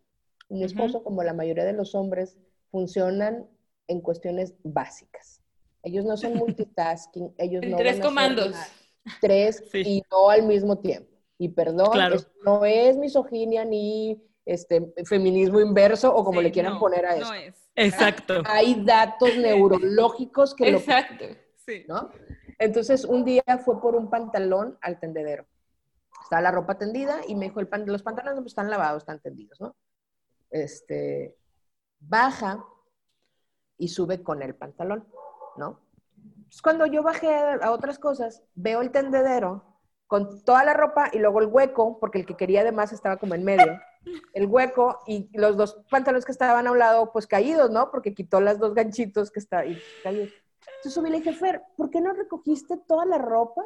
Mi 0.50 0.64
esposo, 0.64 1.04
como 1.04 1.24
la 1.24 1.34
mayoría 1.34 1.66
de 1.66 1.74
los 1.74 1.96
hombres, 1.96 2.38
funcionan 2.72 3.48
en 3.88 4.02
cuestiones 4.02 4.54
básicas 4.64 5.42
ellos 5.84 6.06
no 6.06 6.18
son 6.18 6.36
multitasking, 6.36 7.34
ellos 7.38 7.64
no 7.66 7.78
tres 7.78 8.00
comandos. 8.00 8.56
tres 9.22 9.64
y 9.74 10.04
no 10.12 10.30
al 10.30 10.44
mismo 10.44 10.78
tiempo. 10.80 11.10
Y 11.38 11.50
perdón, 11.50 11.98
no 12.44 12.66
es 12.66 12.98
misoginia 12.98 13.64
ni 13.64 14.22
este 14.46 14.94
feminismo 15.06 15.62
inverso 15.62 16.14
o 16.14 16.24
como 16.24 16.42
le 16.42 16.52
quieran 16.52 16.80
poner 16.80 17.06
a 17.06 17.16
eso. 17.16 17.28
No 17.28 17.34
es. 17.34 17.70
Exacto. 17.76 18.44
Hay 18.46 18.84
datos 18.84 19.30
neurológicos 19.38 20.54
que 20.54 20.70
Exacto. 20.70 21.26
Sí. 21.56 21.86
¿no? 21.88 22.10
Entonces, 22.58 23.06
un 23.06 23.24
día 23.24 23.44
fue 23.64 23.80
por 23.80 23.96
un 23.96 24.10
pantalón 24.10 24.78
al 24.82 25.00
tendedero. 25.00 25.46
Estaba 26.24 26.42
la 26.42 26.52
ropa 26.52 26.78
tendida 26.78 27.22
y 27.28 27.36
me 27.36 27.46
dijo, 27.46 27.62
el 27.62 27.70
los 27.86 28.04
pantalones 28.04 28.42
no 28.42 28.46
están 28.46 28.70
lavados, 28.70 29.04
están 29.04 29.20
tendidos, 29.20 29.60
¿no? 29.62 29.76
Este, 30.50 31.38
baja 32.00 32.66
y 33.78 33.88
sube 33.88 34.22
con 34.22 34.42
el 34.42 34.56
pantalón. 34.56 35.08
¿No? 35.60 35.80
cuando 36.64 36.86
yo 36.88 37.04
bajé 37.04 37.32
a 37.62 37.72
otras 37.72 38.00
cosas, 38.00 38.42
veo 38.56 38.82
el 38.82 38.92
tendedero 38.92 39.64
con 40.08 40.44
toda 40.44 40.64
la 40.64 40.74
ropa 40.74 41.12
y 41.14 41.20
luego 41.20 41.40
el 41.40 41.46
hueco, 41.46 42.00
porque 42.00 42.18
el 42.18 42.26
que 42.26 42.36
quería 42.36 42.62
además 42.62 42.92
estaba 42.92 43.18
como 43.18 43.36
en 43.36 43.44
medio, 43.44 43.80
el 44.34 44.48
hueco 44.48 45.00
y 45.06 45.30
los 45.38 45.56
dos 45.56 45.80
pantalones 45.92 46.26
que 46.26 46.32
estaban 46.32 46.66
a 46.66 46.72
un 46.72 46.80
lado, 46.80 47.12
pues 47.14 47.28
caídos, 47.28 47.70
¿no? 47.70 47.92
Porque 47.92 48.16
quitó 48.16 48.42
las 48.42 48.58
dos 48.58 48.74
ganchitos 48.74 49.30
que 49.30 49.40
estaban 49.40 49.78
caídos. 50.02 50.30
Entonces 50.78 50.94
subí 50.94 51.10
y 51.10 51.12
le 51.12 51.18
dije, 51.20 51.34
Fer, 51.34 51.62
¿por 51.78 51.92
qué 51.92 52.02
no 52.02 52.14
recogiste 52.14 52.78
toda 52.88 53.06
la 53.06 53.20
ropa? 53.20 53.62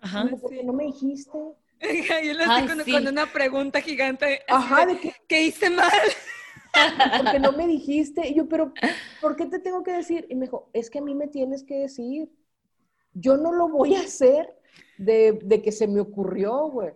Ajá, 0.00 0.28
porque 0.30 0.62
no 0.62 0.74
me 0.74 0.84
dijiste. 0.84 1.30
yo 1.80 2.34
le 2.34 2.44
estoy 2.44 2.92
con, 2.92 3.06
una 3.06 3.26
pregunta 3.32 3.80
gigante. 3.80 4.42
Ajá, 4.48 4.84
de, 4.84 5.14
¿qué 5.26 5.44
hice 5.44 5.70
mal? 5.70 5.90
Porque 6.72 7.38
no 7.40 7.52
me 7.52 7.66
dijiste. 7.66 8.28
Y 8.28 8.34
yo, 8.34 8.48
pero 8.48 8.72
¿por 9.20 9.36
qué 9.36 9.46
te 9.46 9.58
tengo 9.58 9.82
que 9.82 9.92
decir? 9.92 10.26
Y 10.28 10.34
me 10.34 10.46
dijo, 10.46 10.68
es 10.72 10.90
que 10.90 10.98
a 10.98 11.02
mí 11.02 11.14
me 11.14 11.28
tienes 11.28 11.64
que 11.64 11.78
decir. 11.78 12.30
Yo 13.14 13.36
no 13.36 13.52
lo 13.52 13.68
voy 13.68 13.94
a 13.94 14.00
hacer 14.00 14.56
de, 14.98 15.38
de 15.42 15.62
que 15.62 15.72
se 15.72 15.88
me 15.88 16.00
ocurrió, 16.00 16.68
güey. 16.68 16.92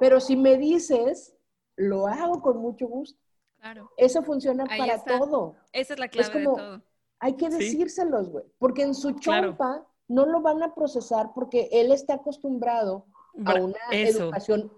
Pero 0.00 0.20
si 0.20 0.36
me 0.36 0.58
dices, 0.58 1.34
lo 1.76 2.06
hago 2.06 2.42
con 2.42 2.58
mucho 2.58 2.86
gusto. 2.86 3.18
Claro. 3.58 3.90
Eso 3.96 4.22
funciona 4.22 4.64
para 4.66 5.02
todo. 5.02 5.56
Esa 5.72 5.94
es 5.94 6.00
la 6.00 6.08
clave 6.08 6.38
de 6.38 6.44
todo. 6.44 6.82
Hay 7.18 7.34
que 7.34 7.48
decírselos, 7.48 8.28
güey. 8.28 8.44
Porque 8.58 8.82
en 8.82 8.94
su 8.94 9.12
chompa 9.12 9.86
no 10.08 10.26
lo 10.26 10.42
van 10.42 10.62
a 10.62 10.74
procesar 10.74 11.30
porque 11.34 11.68
él 11.72 11.90
está 11.92 12.14
acostumbrado 12.14 13.06
a 13.46 13.54
una 13.54 13.78
educación 13.90 14.70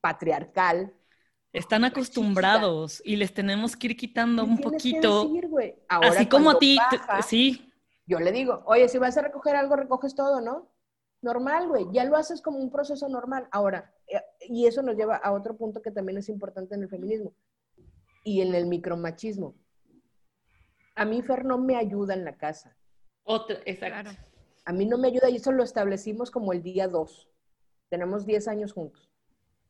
patriarcal. 0.00 0.94
Están 1.52 1.84
acostumbrados 1.84 3.02
y 3.04 3.16
les 3.16 3.34
tenemos 3.34 3.76
que 3.76 3.88
ir 3.88 3.96
quitando 3.96 4.44
un 4.44 4.58
poquito. 4.58 5.30
Así 5.88 6.26
como 6.26 6.50
a 6.50 6.58
ti, 6.58 6.78
sí. 7.26 7.72
Yo 8.06 8.20
le 8.20 8.32
digo, 8.32 8.62
oye, 8.66 8.88
si 8.88 8.98
vas 8.98 9.16
a 9.16 9.22
recoger 9.22 9.56
algo, 9.56 9.76
recoges 9.76 10.14
todo, 10.14 10.40
¿no? 10.40 10.68
Normal, 11.22 11.68
güey, 11.68 11.86
ya 11.92 12.04
lo 12.04 12.16
haces 12.16 12.40
como 12.40 12.58
un 12.58 12.70
proceso 12.70 13.08
normal. 13.08 13.46
Ahora, 13.50 13.92
eh, 14.06 14.20
y 14.48 14.66
eso 14.66 14.82
nos 14.82 14.96
lleva 14.96 15.16
a 15.16 15.32
otro 15.32 15.56
punto 15.56 15.82
que 15.82 15.90
también 15.90 16.18
es 16.18 16.28
importante 16.28 16.74
en 16.74 16.82
el 16.82 16.88
feminismo 16.88 17.34
y 18.24 18.40
en 18.40 18.54
el 18.54 18.66
micromachismo. 18.66 19.54
A 20.94 21.04
mí 21.04 21.22
Fer 21.22 21.44
no 21.44 21.58
me 21.58 21.76
ayuda 21.76 22.14
en 22.14 22.24
la 22.24 22.36
casa. 22.36 22.76
Otro, 23.24 23.56
exacto. 23.64 24.10
A 24.64 24.72
mí 24.72 24.86
no 24.86 24.98
me 24.98 25.08
ayuda 25.08 25.28
y 25.30 25.36
eso 25.36 25.52
lo 25.52 25.62
establecimos 25.62 26.30
como 26.30 26.52
el 26.52 26.62
día 26.62 26.88
2. 26.88 27.28
Tenemos 27.88 28.24
10 28.24 28.48
años 28.48 28.72
juntos. 28.72 29.10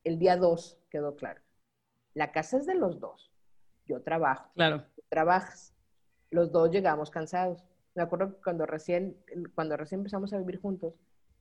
El 0.03 0.19
día 0.19 0.37
2 0.37 0.79
quedó 0.89 1.15
claro. 1.15 1.41
La 2.13 2.31
casa 2.31 2.57
es 2.57 2.65
de 2.65 2.75
los 2.75 2.99
dos. 2.99 3.31
Yo 3.85 4.01
trabajo. 4.01 4.49
Claro. 4.55 4.85
Tú 4.95 5.03
trabajas. 5.09 5.73
Los 6.29 6.51
dos 6.51 6.71
llegamos 6.71 7.09
cansados. 7.09 7.63
Me 7.95 8.03
acuerdo 8.03 8.37
cuando 8.43 8.65
recién, 8.65 9.17
cuando 9.55 9.75
recién 9.75 9.99
empezamos 9.99 10.31
a 10.33 10.37
vivir 10.37 10.61
juntos 10.61 10.93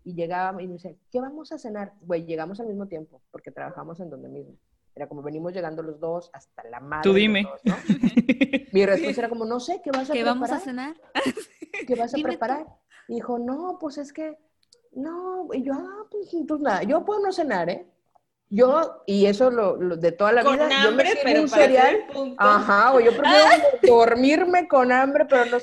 y 0.03 0.15
llegaba 0.15 0.63
y 0.63 0.67
me 0.67 0.75
decía, 0.75 0.95
¿qué 1.11 1.21
vamos 1.21 1.53
a 1.53 1.59
cenar? 1.59 1.93
Güey, 2.01 2.25
llegamos 2.25 2.59
al 2.61 2.67
mismo 2.67 2.87
tiempo 2.87 3.23
porque 3.31 3.51
trabajamos 3.51 4.01
en 4.01 4.11
donde 4.11 4.29
mismo. 4.29 4.57
Era 4.95 5.09
como 5.09 5.23
venimos 5.23 5.53
llegando 5.53 5.83
los 5.83 6.01
dos 6.01 6.31
hasta 6.33 6.65
la 6.65 6.81
madre. 6.81 7.05
Tú 7.05 7.15
dime. 7.15 7.47
Mi 8.73 8.85
respuesta 8.85 9.21
era 9.21 9.29
como, 9.29 9.45
no 9.45 9.61
sé, 9.61 9.81
¿qué 9.83 9.91
vas 9.91 10.11
a 10.11 10.13
¿Qué 10.13 10.21
preparar? 10.21 10.35
vamos 10.35 10.51
a 10.51 10.59
cenar? 10.59 10.97
¿Qué 11.87 11.95
vas 11.95 12.15
a 12.15 12.19
preparar? 12.19 12.67
Y 13.09 13.15
dijo, 13.15 13.39
no, 13.39 13.79
pues 13.81 13.99
es 13.99 14.13
que, 14.13 14.37
no, 14.93 15.49
y 15.53 15.63
yo, 15.63 15.73
ah, 15.75 16.07
pues, 16.11 16.29
pues 16.47 16.61
nada, 16.61 16.83
yo 16.83 17.05
puedo 17.05 17.21
no 17.21 17.33
cenar, 17.33 17.71
¿eh? 17.71 17.87
Yo, 18.53 19.03
y 19.07 19.27
eso 19.27 19.49
lo, 19.51 19.77
de 19.77 20.11
toda 20.11 20.33
la 20.33 20.43
con 20.43 20.55
vida, 20.55 20.65
hambre, 20.83 21.09
yo 21.09 21.15
me 21.15 21.21
pero 21.23 21.43
un 21.43 21.49
cereal. 21.49 22.05
Ajá, 22.37 22.93
o 22.93 23.01
yo 23.01 23.17
prefiero 23.17 23.47
dormirme 23.83 24.67
con 24.67 24.91
hambre, 24.91 25.25
pero 25.25 25.45
no. 25.47 25.59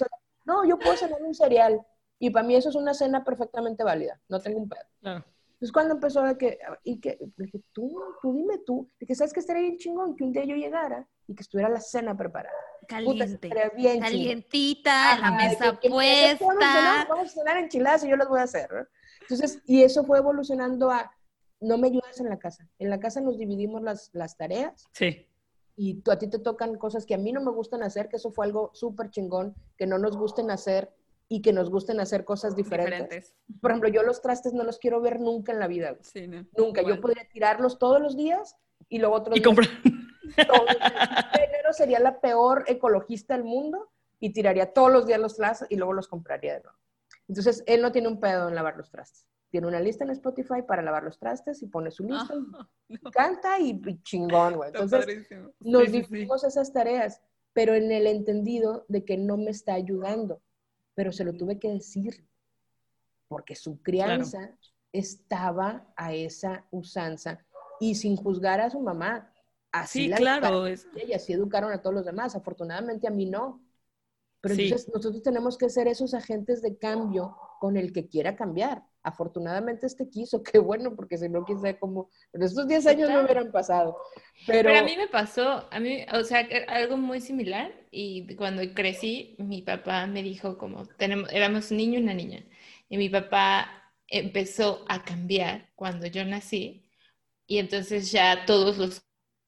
No, 0.46 0.66
yo 0.66 0.80
puedo 0.80 0.96
cenar 0.96 1.22
un 1.22 1.36
cereal. 1.36 1.82
Y 2.18 2.30
para 2.30 2.48
mí 2.48 2.56
eso 2.56 2.70
es 2.70 2.76
una 2.76 2.94
cena 2.94 3.26
perfectamente 3.26 3.84
válida. 3.84 4.20
No 4.30 4.40
tengo 4.40 4.60
un 4.60 4.70
pedo. 4.70 4.86
Claro. 5.02 5.26
Entonces 5.48 5.72
cuando 5.74 5.96
empezó 5.96 6.22
de 6.22 6.38
que, 6.38 6.60
y 6.84 7.00
que, 7.02 7.18
dije, 7.36 7.60
tú, 7.74 8.00
tú 8.22 8.34
dime 8.34 8.60
tú, 8.60 8.90
de 9.00 9.06
que 9.06 9.16
sabes 9.16 9.34
que 9.34 9.42
estaría 9.42 9.64
bien 9.64 9.78
chingón 9.78 10.16
que 10.16 10.24
un 10.24 10.32
día 10.32 10.46
yo 10.46 10.56
llegara 10.56 11.06
y 11.28 11.36
que 11.36 11.42
estuviera 11.42 11.70
la 11.70 11.82
cena 11.82 12.16
preparada. 12.16 12.56
Caliente. 12.88 13.50
Puta, 13.50 13.72
bien 13.76 14.00
calientita, 14.00 15.16
chingón. 15.16 15.22
la 15.22 15.28
Ajá, 15.28 15.50
mesa 15.50 15.72
de 15.72 15.80
que, 15.80 15.90
¿vamos 15.90 16.04
a 16.04 16.06
cenar? 16.06 16.38
puesta. 16.38 17.06
Vamos 17.10 17.28
a 17.28 17.34
cenar 17.34 17.58
enchiladas 17.58 18.04
y 18.06 18.10
yo 18.10 18.16
las 18.16 18.30
voy 18.30 18.40
a 18.40 18.44
hacer. 18.44 18.72
¿no? 18.72 18.86
Entonces, 19.22 19.62
y 19.66 19.84
eso 19.84 20.06
fue 20.06 20.20
evolucionando 20.20 20.90
a, 20.90 21.12
no 21.60 21.78
me 21.78 21.88
ayudas 21.88 22.20
en 22.20 22.30
la 22.30 22.38
casa. 22.40 22.68
En 22.80 22.90
la 22.90 23.00
casa 23.00 23.22
nos 23.22 23.38
dividimos 23.38 23.82
las, 23.82 24.10
las 24.14 24.38
tareas 24.38 24.86
Sí. 24.94 25.28
y 25.76 25.96
tú, 26.02 26.12
a 26.12 26.18
ti 26.18 26.28
te 26.30 26.40
tocan 26.40 26.78
cosas 26.78 27.06
que 27.06 27.16
a 27.16 27.18
mí 27.18 27.32
no 27.32 27.42
me 27.42 27.52
gustan 27.52 27.84
hacer, 27.84 28.10
que 28.10 28.18
eso 28.18 28.32
fue 28.32 28.46
algo 28.46 28.72
súper 28.74 29.10
chingón, 29.10 29.56
que 29.78 29.88
no 29.88 29.98
nos 29.98 30.16
gusten 30.18 30.52
hacer 30.52 30.92
y 31.30 31.42
que 31.42 31.52
nos 31.54 31.70
gusten 31.70 32.00
hacer 32.00 32.24
cosas 32.24 32.56
diferentes. 32.56 33.00
Diferentes. 33.02 33.36
Por 33.62 33.72
ejemplo, 33.72 33.90
yo 33.90 34.02
los 34.04 34.22
trastes 34.22 34.54
no 34.54 34.64
los 34.64 34.80
quiero 34.80 35.02
ver 35.02 35.20
nunca 35.20 35.52
en 35.52 35.60
la 35.60 35.68
vida. 35.68 35.92
güey. 35.92 36.04
Sí, 36.04 36.28
no. 36.28 36.46
Nunca. 36.58 36.82
Yo 36.84 37.02
podría 37.02 37.28
tirarlos 37.28 37.78
todos 37.80 38.00
los 38.02 38.16
días 38.16 38.56
y 38.88 39.00
luego 39.00 39.16
otros 39.16 39.36
Y 39.36 39.40
días 39.40 39.46
comprar. 39.46 39.70
Enero 40.38 41.74
sería 41.74 42.00
la 42.00 42.20
peor 42.22 42.64
ecologista 42.68 43.34
del 43.36 43.44
mundo 43.44 43.90
y 44.20 44.32
tiraría 44.32 44.74
todos 44.74 44.92
los 44.92 45.06
días 45.06 45.20
los 45.20 45.36
trastes 45.36 45.68
y 45.70 45.76
luego 45.76 45.94
los 45.94 46.08
compraría 46.08 46.54
de 46.56 46.62
nuevo. 46.62 46.78
Entonces, 47.28 47.64
él 47.68 47.82
no 47.82 47.92
tiene 47.92 48.08
un 48.08 48.20
pedo 48.20 48.48
en 48.48 48.56
lavar 48.56 48.78
los 48.78 48.90
trastes. 48.90 49.26
Tiene 49.50 49.68
una 49.68 49.80
lista 49.80 50.04
en 50.04 50.10
Spotify 50.12 50.62
para 50.68 50.82
lavar 50.82 51.04
los 51.04 51.18
trastes 51.20 51.62
y 51.64 51.68
pone 51.68 51.90
su 51.92 52.04
lista 52.04 52.34
Ah, 52.58 52.68
y 52.90 52.98
canta 53.12 53.60
y, 53.60 53.82
y 53.86 54.02
chingón, 54.04 54.56
güey. 54.56 54.70
Entonces, 54.70 55.00
padrísimo. 55.06 55.52
nos 55.62 55.84
Sí, 55.84 55.88
sí, 55.88 55.94
sí. 55.94 56.02
dividimos 56.04 56.44
esas 56.44 56.74
tareas, 56.74 57.22
pero 57.54 57.74
en 57.76 57.92
el 57.92 58.08
entendido 58.08 58.86
de 58.90 59.06
que 59.06 59.18
no 59.18 59.38
me 59.38 59.52
está 59.52 59.74
ayudando. 59.74 60.42
Pero 60.96 61.12
se 61.12 61.24
lo 61.24 61.34
tuve 61.34 61.60
que 61.60 61.70
decir, 61.70 62.28
porque 63.28 63.56
su 63.56 63.82
crianza 63.82 64.52
estaba 64.92 65.86
a 65.96 66.14
esa 66.14 66.66
usanza 66.72 67.46
y 67.80 67.96
sin 67.96 68.16
juzgar 68.16 68.62
a 68.62 68.70
su 68.70 68.80
mamá. 68.80 69.32
Así 69.72 70.04
Sí, 70.04 70.08
la 70.08 70.18
claro. 70.18 70.66
es- 70.66 70.88
y 71.06 71.14
así 71.14 71.34
educaron 71.34 71.72
a 71.72 71.82
todos 71.82 71.94
los 71.94 72.06
demás. 72.06 72.36
Afortunadamente 72.36 73.08
a 73.08 73.12
mí 73.12 73.26
no. 73.26 73.62
Pero 74.42 74.56
entonces 74.56 74.90
nosotros 74.94 75.22
tenemos 75.24 75.58
que 75.58 75.70
ser 75.70 75.88
esos 75.88 76.14
agentes 76.14 76.62
de 76.62 76.78
cambio 76.78 77.36
con 77.60 77.76
el 77.76 77.92
que 77.92 78.08
quiera 78.08 78.36
cambiar. 78.36 78.84
Afortunadamente 79.08 79.86
este 79.86 80.10
quiso, 80.10 80.44
qué 80.52 80.60
bueno, 80.60 80.96
porque 80.96 81.18
si 81.18 81.30
no, 81.30 81.44
quién 81.46 81.60
sabe 81.60 81.80
cómo, 81.80 82.10
en 82.34 82.44
estos 82.44 82.68
10 82.68 82.86
años 82.88 83.10
no 83.10 83.22
hubieran 83.22 83.52
pasado. 83.52 83.98
Pero, 84.46 84.70
Pero 84.70 84.80
a 84.80 84.84
mí 84.84 84.96
me 84.98 85.08
pasó, 85.08 85.68
a 85.72 85.80
mí, 85.80 86.06
o 86.14 86.24
sea, 86.24 86.48
algo 86.68 86.98
muy 86.98 87.22
similar. 87.22 87.72
Y 87.92 88.36
cuando 88.36 88.62
crecí, 88.74 89.36
mi 89.40 89.62
papá 89.62 90.08
me 90.08 90.24
dijo 90.24 90.58
como, 90.58 90.86
tenemos, 90.86 91.32
éramos 91.32 91.72
un 91.72 91.78
niño 91.78 92.00
y 92.00 92.04
una 92.04 92.14
niña. 92.14 92.44
Y 92.90 92.98
mi 92.98 93.10
papá 93.10 93.94
empezó 94.08 94.86
a 94.88 95.04
cambiar 95.04 95.70
cuando 95.76 96.08
yo 96.08 96.24
nací. 96.26 96.86
Y 97.48 97.60
entonces 97.60 98.12
ya 98.12 98.46
todos 98.46 98.78
los 98.78 99.04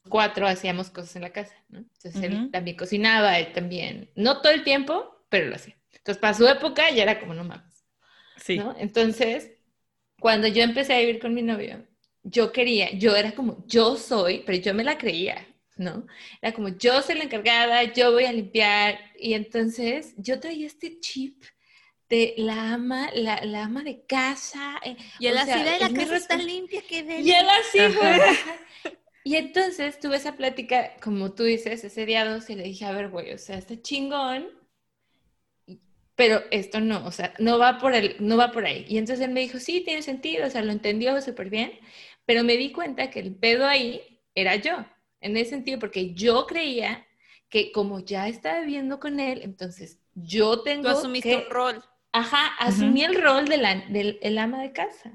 cuatro 0.09 0.47
hacíamos 0.47 0.89
cosas 0.89 1.15
en 1.15 1.21
la 1.23 1.31
casa, 1.33 1.55
¿no? 1.69 1.79
Entonces 1.79 2.15
Ujú. 2.15 2.25
él 2.25 2.49
también 2.51 2.77
cocinaba, 2.77 3.37
él 3.39 3.53
también, 3.53 4.11
no 4.15 4.41
todo 4.41 4.51
el 4.53 4.63
tiempo, 4.63 5.25
pero 5.29 5.47
lo 5.47 5.55
hacía. 5.55 5.75
Entonces 5.97 6.19
para 6.21 6.33
su 6.33 6.47
época 6.47 6.89
ya 6.91 7.03
era 7.03 7.19
como, 7.19 7.33
no 7.33 7.43
mames. 7.43 7.68
Sí. 8.45 8.63
¿no? 8.63 8.75
Entonces, 8.77 9.51
cuando 10.19 10.47
yo 10.47 10.63
empecé 10.63 10.93
a 10.95 10.99
vivir 10.99 11.19
con 11.19 11.33
mi 11.33 11.41
novio, 11.43 11.85
yo 12.23 12.51
quería, 12.51 12.91
yo 12.93 13.15
era 13.15 13.33
como, 13.33 13.65
yo 13.67 13.95
soy, 13.97 14.43
pero 14.45 14.57
yo 14.59 14.73
me 14.73 14.83
la 14.83 14.97
creía, 14.97 15.47
¿no? 15.77 16.05
Era 16.41 16.53
como, 16.53 16.69
yo 16.69 17.01
soy 17.01 17.15
la 17.17 17.23
encargada, 17.25 17.83
yo 17.93 18.11
voy 18.13 18.25
a 18.25 18.33
limpiar. 18.33 18.99
Y 19.19 19.33
entonces 19.33 20.13
yo 20.17 20.39
traía 20.39 20.67
este 20.67 20.99
chip 20.99 21.43
de 22.09 22.33
la 22.37 22.73
ama, 22.73 23.09
la, 23.13 23.43
la 23.45 23.65
ama 23.65 23.83
de 23.83 24.05
casa. 24.05 24.79
eh, 24.85 24.97
Y 25.19 25.27
él 25.27 25.37
así 25.37 25.63
de 25.63 25.79
la 25.79 25.93
casa 25.93 26.17
está 26.17 26.37
limpia, 26.37 26.81
que 26.87 27.03
de 27.03 27.21
y 27.21 27.31
él 27.31 27.47
así. 27.49 27.79
Y 29.23 29.35
entonces 29.35 29.99
tuve 29.99 30.17
esa 30.17 30.35
plática, 30.37 30.95
como 31.01 31.33
tú 31.33 31.43
dices, 31.43 31.83
ese 31.83 32.05
día 32.05 32.25
dos, 32.25 32.49
y 32.49 32.55
le 32.55 32.63
dije, 32.63 32.85
a 32.85 32.91
ver, 32.91 33.09
güey, 33.09 33.33
o 33.33 33.37
sea, 33.37 33.57
está 33.57 33.79
chingón, 33.81 34.47
pero 36.19 36.43
esto 36.51 36.81
no, 36.81 37.05
o 37.05 37.11
sea, 37.13 37.33
no 37.39 37.57
va 37.57 37.77
por 37.77 37.95
el, 37.95 38.17
no 38.19 38.35
va 38.35 38.51
por 38.51 38.65
ahí. 38.65 38.85
Y 38.89 38.97
entonces 38.97 39.25
él 39.25 39.31
me 39.31 39.39
dijo, 39.39 39.57
sí, 39.57 39.79
tiene 39.85 40.01
sentido, 40.01 40.45
o 40.45 40.49
sea, 40.49 40.61
lo 40.61 40.73
entendió 40.73 41.19
súper 41.21 41.49
bien, 41.49 41.71
pero 42.25 42.43
me 42.43 42.57
di 42.57 42.73
cuenta 42.73 43.09
que 43.09 43.21
el 43.21 43.33
pedo 43.35 43.65
ahí 43.65 44.01
era 44.35 44.57
yo, 44.57 44.85
en 45.21 45.37
ese 45.37 45.51
sentido, 45.51 45.79
porque 45.79 46.13
yo 46.13 46.45
creía 46.45 47.07
que 47.47 47.71
como 47.71 48.01
ya 48.01 48.27
estaba 48.27 48.59
viviendo 48.59 48.99
con 48.99 49.21
él, 49.21 49.39
entonces 49.43 49.99
yo 50.13 50.61
tengo 50.61 50.83
Tú 50.91 50.97
asumiste 50.97 51.29
que 51.29 51.35
un 51.37 51.49
rol. 51.49 51.83
Ajá, 52.11 52.47
asumí 52.59 53.01
el 53.05 53.15
rol 53.15 53.47
de 53.47 53.57
la, 53.57 53.75
del 53.87 54.19
el 54.21 54.37
ama 54.39 54.61
de 54.61 54.73
casa. 54.73 55.13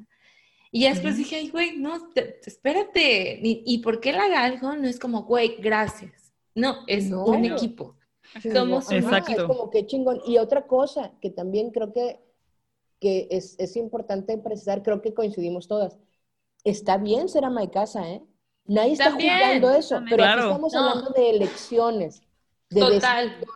Y 0.73 0.89
después 0.89 1.19
dije, 1.19 1.37
ay, 1.37 1.51
güey, 1.51 1.77
no, 1.77 2.09
te- 2.15 2.23
te- 2.23 2.49
espérate. 2.51 3.39
Y, 3.43 3.63
y 3.67 3.79
por 3.81 4.01
qué 4.01 4.11
él 4.11 4.17
haga 4.21 4.43
algo 4.43 4.75
no 4.75 4.89
es 4.89 4.99
como, 4.99 5.25
güey, 5.25 5.57
gracias. 5.61 6.33
No, 6.55 6.85
es 6.87 7.11
No. 7.11 7.25
un 7.27 7.45
equipo. 7.45 7.97
Somos 8.43 8.91
Exacto. 8.91 9.33
Es 9.33 9.43
como 9.45 9.71
que 9.71 9.87
chingón. 9.87 10.21
Y 10.27 10.39
otra 10.39 10.67
cosa 10.67 11.13
que 11.21 11.31
también 11.31 11.71
creo 11.71 11.93
que, 11.93 12.21
que 13.01 13.29
es, 13.31 13.57
es 13.59 13.77
importante 13.77 14.37
precisar, 14.39 14.83
creo 14.83 15.01
que 15.03 15.15
coincidimos 15.15 15.69
todas. 15.69 15.99
Está 16.65 16.97
bien 16.99 17.29
ser 17.29 17.45
ama 17.45 17.61
de 17.63 17.71
casa, 17.71 18.09
¿eh? 18.11 18.23
Nadie 18.67 18.93
está 18.93 19.11
También, 19.11 19.35
juzgando 19.39 19.71
eso, 19.73 19.95
también. 19.97 20.17
pero 20.17 20.25
aquí 20.31 20.41
estamos 20.41 20.73
No. 20.73 20.81
hablando 20.81 21.11
de 21.11 21.31
elecciones. 21.31 22.23
De 22.71 22.81
Total. 22.81 23.29
decisiones. 23.29 23.55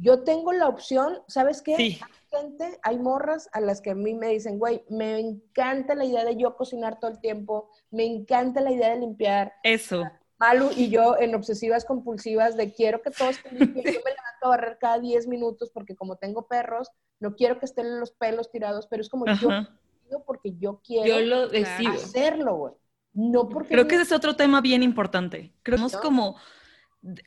Yo 0.00 0.22
tengo 0.22 0.52
la 0.52 0.68
opción, 0.68 1.18
¿sabes 1.26 1.60
qué? 1.62 1.76
Sí. 1.76 1.98
Hay 2.32 2.40
gente, 2.42 2.78
hay 2.82 2.98
morras 2.98 3.48
a 3.52 3.60
las 3.60 3.80
que 3.80 3.90
a 3.90 3.94
mí 3.96 4.14
me 4.14 4.28
dicen, 4.28 4.58
güey, 4.58 4.84
me 4.88 5.18
encanta 5.18 5.94
la 5.96 6.04
idea 6.04 6.24
de 6.24 6.36
yo 6.36 6.56
cocinar 6.56 7.00
todo 7.00 7.10
el 7.10 7.18
tiempo, 7.20 7.70
me 7.90 8.04
encanta 8.04 8.60
la 8.60 8.70
idea 8.70 8.90
de 8.90 9.00
limpiar, 9.00 9.54
Eso. 9.64 10.04
Malu 10.38 10.70
y 10.76 10.88
yo 10.88 11.16
en 11.18 11.34
obsesivas 11.34 11.84
compulsivas 11.84 12.56
de 12.56 12.72
quiero 12.72 13.02
que 13.02 13.10
todos 13.10 13.36
estén 13.36 13.58
limpios. 13.58 13.84
Yo 13.84 14.00
me 14.04 14.10
levanto 14.10 14.42
a 14.42 14.48
barrer 14.48 14.78
cada 14.80 14.98
10 14.98 15.26
minutos 15.26 15.70
porque 15.72 15.96
como 15.96 16.16
tengo 16.16 16.46
perros, 16.46 16.90
no 17.20 17.34
quiero 17.34 17.58
que 17.58 17.66
estén 17.66 17.98
los 17.98 18.12
pelos 18.12 18.50
tirados, 18.50 18.86
pero 18.88 19.02
es 19.02 19.08
como 19.08 19.26
yo 19.26 19.50
Ajá. 19.50 19.78
decido 20.02 20.24
porque 20.24 20.54
yo 20.58 20.80
quiero 20.84 21.06
Yo 21.06 21.20
lo 21.20 21.48
decido. 21.48 21.90
hacerlo, 21.92 22.56
güey. 22.56 22.74
No 23.12 23.48
porque 23.48 23.74
Creo 23.74 23.88
que 23.88 23.96
ese 23.96 24.04
es 24.04 24.12
otro 24.12 24.36
tema 24.36 24.60
bien 24.60 24.82
importante. 24.82 25.52
Creo 25.62 25.78
como 26.00 26.36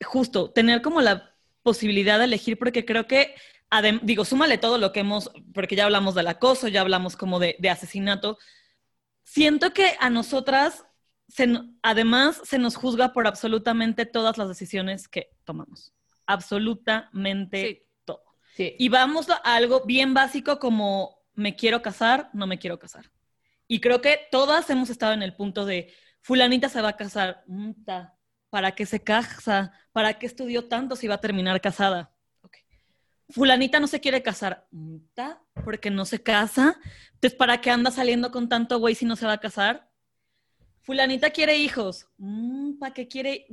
justo 0.05 0.51
tener 0.51 0.81
como 0.81 1.01
la 1.01 1.35
posibilidad 1.63 2.17
de 2.17 2.25
elegir, 2.25 2.57
porque 2.57 2.85
creo 2.85 3.07
que, 3.07 3.35
digo, 4.01 4.25
súmale 4.25 4.57
todo 4.57 4.77
lo 4.77 4.91
que 4.91 5.01
hemos, 5.01 5.31
porque 5.53 5.75
ya 5.75 5.85
hablamos 5.85 6.15
del 6.15 6.27
acoso, 6.27 6.67
ya 6.67 6.81
hablamos 6.81 7.15
como 7.15 7.39
de, 7.39 7.57
asesinato, 7.69 8.37
siento 9.23 9.73
que 9.73 9.95
a 9.99 10.09
nosotras, 10.09 10.85
además, 11.81 12.41
se 12.43 12.57
nos 12.57 12.75
juzga 12.75 13.13
por 13.13 13.27
absolutamente 13.27 14.05
todas 14.05 14.37
las 14.37 14.47
decisiones 14.47 15.07
que 15.07 15.29
tomamos. 15.43 15.93
Absolutamente 16.25 17.87
todo. 18.05 18.23
Y 18.57 18.89
vamos 18.89 19.29
a 19.29 19.35
algo 19.35 19.83
bien 19.85 20.13
básico 20.13 20.59
como 20.59 21.21
me 21.33 21.55
quiero 21.55 21.81
casar, 21.81 22.29
no 22.33 22.47
me 22.47 22.59
quiero 22.59 22.79
casar. 22.79 23.11
Y 23.67 23.79
creo 23.79 24.01
que 24.01 24.19
todas 24.31 24.69
hemos 24.69 24.89
estado 24.89 25.13
en 25.13 25.23
el 25.23 25.35
punto 25.35 25.65
de, 25.65 25.93
fulanita 26.21 26.69
se 26.69 26.81
va 26.81 26.89
a 26.89 26.97
casar, 26.97 27.43
¿para 28.49 28.73
qué 28.73 28.85
se 28.85 29.01
casa? 29.01 29.73
¿Para 29.91 30.19
qué 30.19 30.25
estudió 30.25 30.67
tanto 30.67 30.95
si 30.95 31.07
va 31.07 31.15
a 31.15 31.21
terminar 31.21 31.59
casada? 31.61 32.13
Fulanita 33.29 33.79
no 33.79 33.87
se 33.87 34.01
quiere 34.01 34.21
casar, 34.21 34.67
porque 35.63 35.89
no 35.89 36.05
se 36.05 36.21
casa. 36.21 36.77
Entonces, 37.13 37.37
¿para 37.37 37.61
qué 37.61 37.71
anda 37.71 37.89
saliendo 37.89 38.29
con 38.29 38.49
tanto 38.49 38.77
güey 38.79 38.93
si 38.93 39.05
no 39.05 39.15
se 39.15 39.25
va 39.25 39.33
a 39.33 39.39
casar? 39.39 39.89
Fulanita 40.81 41.29
quiere 41.29 41.57
hijos. 41.57 42.07
Mm, 42.17 42.79
¿Para 42.79 42.93
qué 42.93 43.07
quiere? 43.07 43.45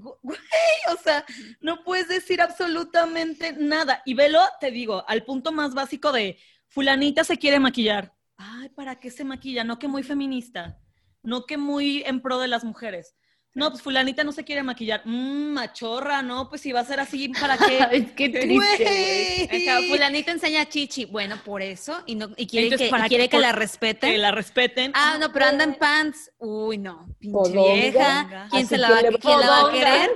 O 0.90 0.97
sea, 1.02 1.25
no 1.61 1.85
puedes 1.85 2.08
decir 2.08 2.40
absolutamente 2.40 3.52
nada. 3.52 4.02
Y 4.06 4.14
velo, 4.14 4.40
te 4.61 4.70
digo, 4.70 5.04
al 5.06 5.25
punto 5.25 5.52
más 5.52 5.75
básico 5.75 6.12
de 6.12 6.38
fulanita 6.68 7.25
se 7.25 7.37
quiere 7.37 7.61
maquillar. 7.61 8.14
Ay, 8.37 8.70
¿para 8.70 8.99
qué 8.99 9.11
se 9.11 9.25
maquilla? 9.25 9.64
No 9.64 9.78
que 9.78 9.88
muy 9.88 10.02
feminista, 10.02 10.78
no 11.23 11.44
que 11.44 11.58
muy 11.58 12.02
en 12.06 12.23
pro 12.23 12.38
de 12.38 12.49
las 12.49 12.64
mujeres. 12.64 13.14
No, 13.55 13.71
pues 13.71 13.83
fulanita 13.83 14.23
no 14.23 14.33
se 14.33 14.45
quiere 14.45 14.62
maquillar. 14.62 15.02
Mmm, 15.05 15.52
machorra, 15.52 16.23
no, 16.23 16.49
pues 16.49 16.61
si 16.61 16.73
va 16.73 16.81
a 16.81 16.85
ser 16.85 17.00
así, 17.00 17.28
¿para 17.28 17.57
qué? 17.57 17.78
es 17.93 18.12
que 18.12 18.28
triste. 18.28 19.88
fulanita 19.88 20.33
enseña 20.33 20.69
chichi. 20.69 21.07
Bueno, 21.07 21.37
por 21.45 21.62
eso. 21.62 21.97
Y, 22.07 22.14
no, 22.14 22.28
y 22.37 22.47
quiere, 22.47 22.76
que, 22.76 22.90
quiere 23.09 23.28
que 23.28 23.38
la 23.38 23.52
respeten. 23.52 24.12
Que 24.12 24.19
la 24.19 24.31
respeten. 24.31 24.93
Ah, 24.95 25.17
no, 25.19 25.33
pero 25.33 25.47
anda 25.47 25.64
en 25.64 25.75
pants. 25.75 26.31
Uy, 26.38 26.78
no. 26.78 27.09
Pinche 27.19 27.50
vieja. 27.50 28.49
¿Quién, 28.50 28.67
se 28.67 28.78
la, 28.78 28.90
va, 28.90 28.99
¿quién 29.00 29.40
la 29.40 29.50
va 29.50 29.69
a 29.69 29.73
querer? 29.73 30.11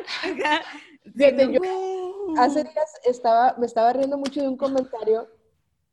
Fíjate, 1.16 1.52
yo 1.52 1.60
hace 2.38 2.62
días 2.62 3.00
estaba, 3.04 3.56
me 3.58 3.66
estaba 3.66 3.92
riendo 3.92 4.16
mucho 4.18 4.40
de 4.40 4.48
un 4.48 4.56
comentario 4.56 5.28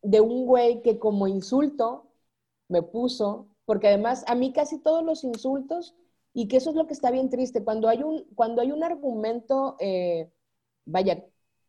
de 0.02 0.22
un 0.22 0.46
güey 0.46 0.82
que 0.82 1.00
como 1.00 1.28
insulto 1.28 2.08
me 2.68 2.82
puso, 2.82 3.48
porque 3.66 3.88
además 3.88 4.24
a 4.28 4.36
mí 4.36 4.54
casi 4.54 4.80
todos 4.80 5.04
los 5.04 5.24
insultos, 5.24 5.96
y 6.34 6.48
que 6.48 6.58
eso 6.58 6.70
es 6.70 6.76
lo 6.76 6.88
que 6.88 6.94
está 6.94 7.12
bien 7.12 7.30
triste, 7.30 7.64
cuando 7.64 7.90
hay 7.90 8.04
un, 8.04 8.26
cuando 8.36 8.62
hay 8.62 8.72
un 8.72 8.84
argumento, 8.84 9.76
eh, 9.80 10.30
vaya, 10.86 11.26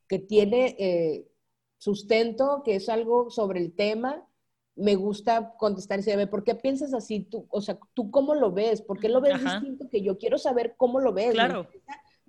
que 0.09 0.19
tiene 0.19 0.77
eh, 0.79 1.29
sustento, 1.79 2.63
que 2.65 2.77
es 2.77 2.89
algo 2.89 3.31
sobre 3.31 3.61
el 3.61 3.75
tema, 3.75 4.27
me 4.77 4.95
gusta 4.95 5.55
contestar 5.59 5.99
y 5.99 6.03
decir, 6.03 6.31
¿por 6.31 6.45
qué 6.45 6.55
piensas 6.55 6.95
así? 6.95 7.21
Tú, 7.21 7.47
o 7.51 7.61
sea, 7.61 7.79
¿tú 7.95 8.11
cómo 8.11 8.35
lo 8.35 8.53
ves? 8.53 8.83
¿Por 8.83 8.99
qué 8.99 9.09
lo 9.09 9.21
ves 9.21 9.43
distinto 9.43 9.89
que 9.89 10.03
yo? 10.03 10.17
Quiero 10.17 10.39
saber 10.39 10.75
cómo 10.77 11.01
lo 11.01 11.13
ves. 11.13 11.33
Claro. 11.33 11.67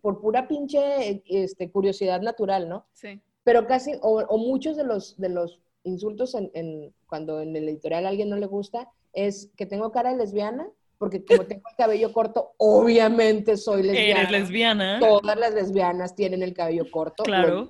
Por 0.01 0.19
pura 0.19 0.47
pinche 0.47 1.23
este, 1.25 1.71
curiosidad 1.71 2.21
natural, 2.21 2.67
¿no? 2.67 2.87
Sí. 2.93 3.21
Pero 3.43 3.67
casi, 3.67 3.93
o, 4.01 4.21
o 4.21 4.37
muchos 4.37 4.75
de 4.75 4.83
los, 4.83 5.17
de 5.17 5.29
los 5.29 5.61
insultos 5.83 6.35
en, 6.35 6.93
cuando 7.07 7.41
en 7.41 7.55
el 7.55 7.69
editorial 7.69 8.05
a 8.05 8.09
alguien 8.09 8.29
no 8.29 8.37
le 8.37 8.45
gusta 8.45 8.89
es 9.13 9.51
que 9.57 9.65
tengo 9.65 9.91
cara 9.91 10.11
de 10.11 10.17
lesbiana, 10.17 10.69
porque 11.01 11.25
como 11.25 11.47
tengo 11.47 11.63
el 11.67 11.75
cabello 11.75 12.13
corto, 12.13 12.53
obviamente 12.57 13.57
soy 13.57 13.81
lesbiana. 13.81 14.19
Eres 14.19 14.31
lesbiana. 14.31 14.99
Todas 14.99 15.35
las 15.35 15.51
lesbianas 15.51 16.13
tienen 16.13 16.43
el 16.43 16.53
cabello 16.53 16.91
corto. 16.91 17.23
Claro. 17.23 17.67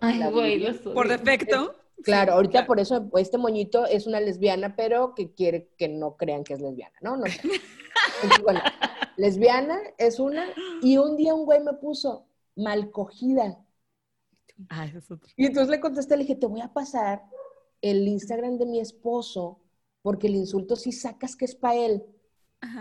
Por 0.94 1.08
defecto. 1.08 1.74
Claro, 2.04 2.34
ahorita 2.34 2.68
por 2.68 2.82
eso 2.82 3.10
este 3.16 3.38
moñito 3.38 3.86
es 3.86 4.06
una 4.06 4.20
lesbiana, 4.20 4.76
pero 4.76 5.16
que 5.16 5.34
quiere 5.34 5.70
que 5.78 5.88
no 5.88 6.18
crean 6.18 6.44
que 6.44 6.56
es 6.56 6.62
lesbiana, 6.62 6.94
¿no? 7.02 7.16
no 7.16 7.24
bueno, 8.44 8.60
lesbiana 9.16 9.80
es 9.98 10.20
una, 10.20 10.48
y 10.82 10.98
un 10.98 11.16
día 11.16 11.34
un 11.34 11.46
güey 11.46 11.62
me 11.62 11.72
puso 11.76 12.26
mal 12.58 12.92
cogida. 12.92 13.64
Ah, 14.68 14.88
es 14.88 15.10
otro. 15.10 15.32
Y 15.38 15.46
entonces 15.46 15.70
le 15.70 15.80
contesté, 15.80 16.18
le 16.18 16.24
dije, 16.24 16.36
te 16.36 16.48
voy 16.48 16.60
a 16.60 16.74
pasar 16.74 17.24
el 17.82 18.06
Instagram 18.10 18.58
de 18.58 18.66
mi 18.66 18.82
esposo, 18.82 19.62
porque 20.02 20.28
el 20.28 20.36
insulto 20.36 20.76
sí 20.76 20.92
sacas 20.92 21.38
que 21.38 21.46
es 21.46 21.56
para 21.56 21.76
él. 21.76 22.04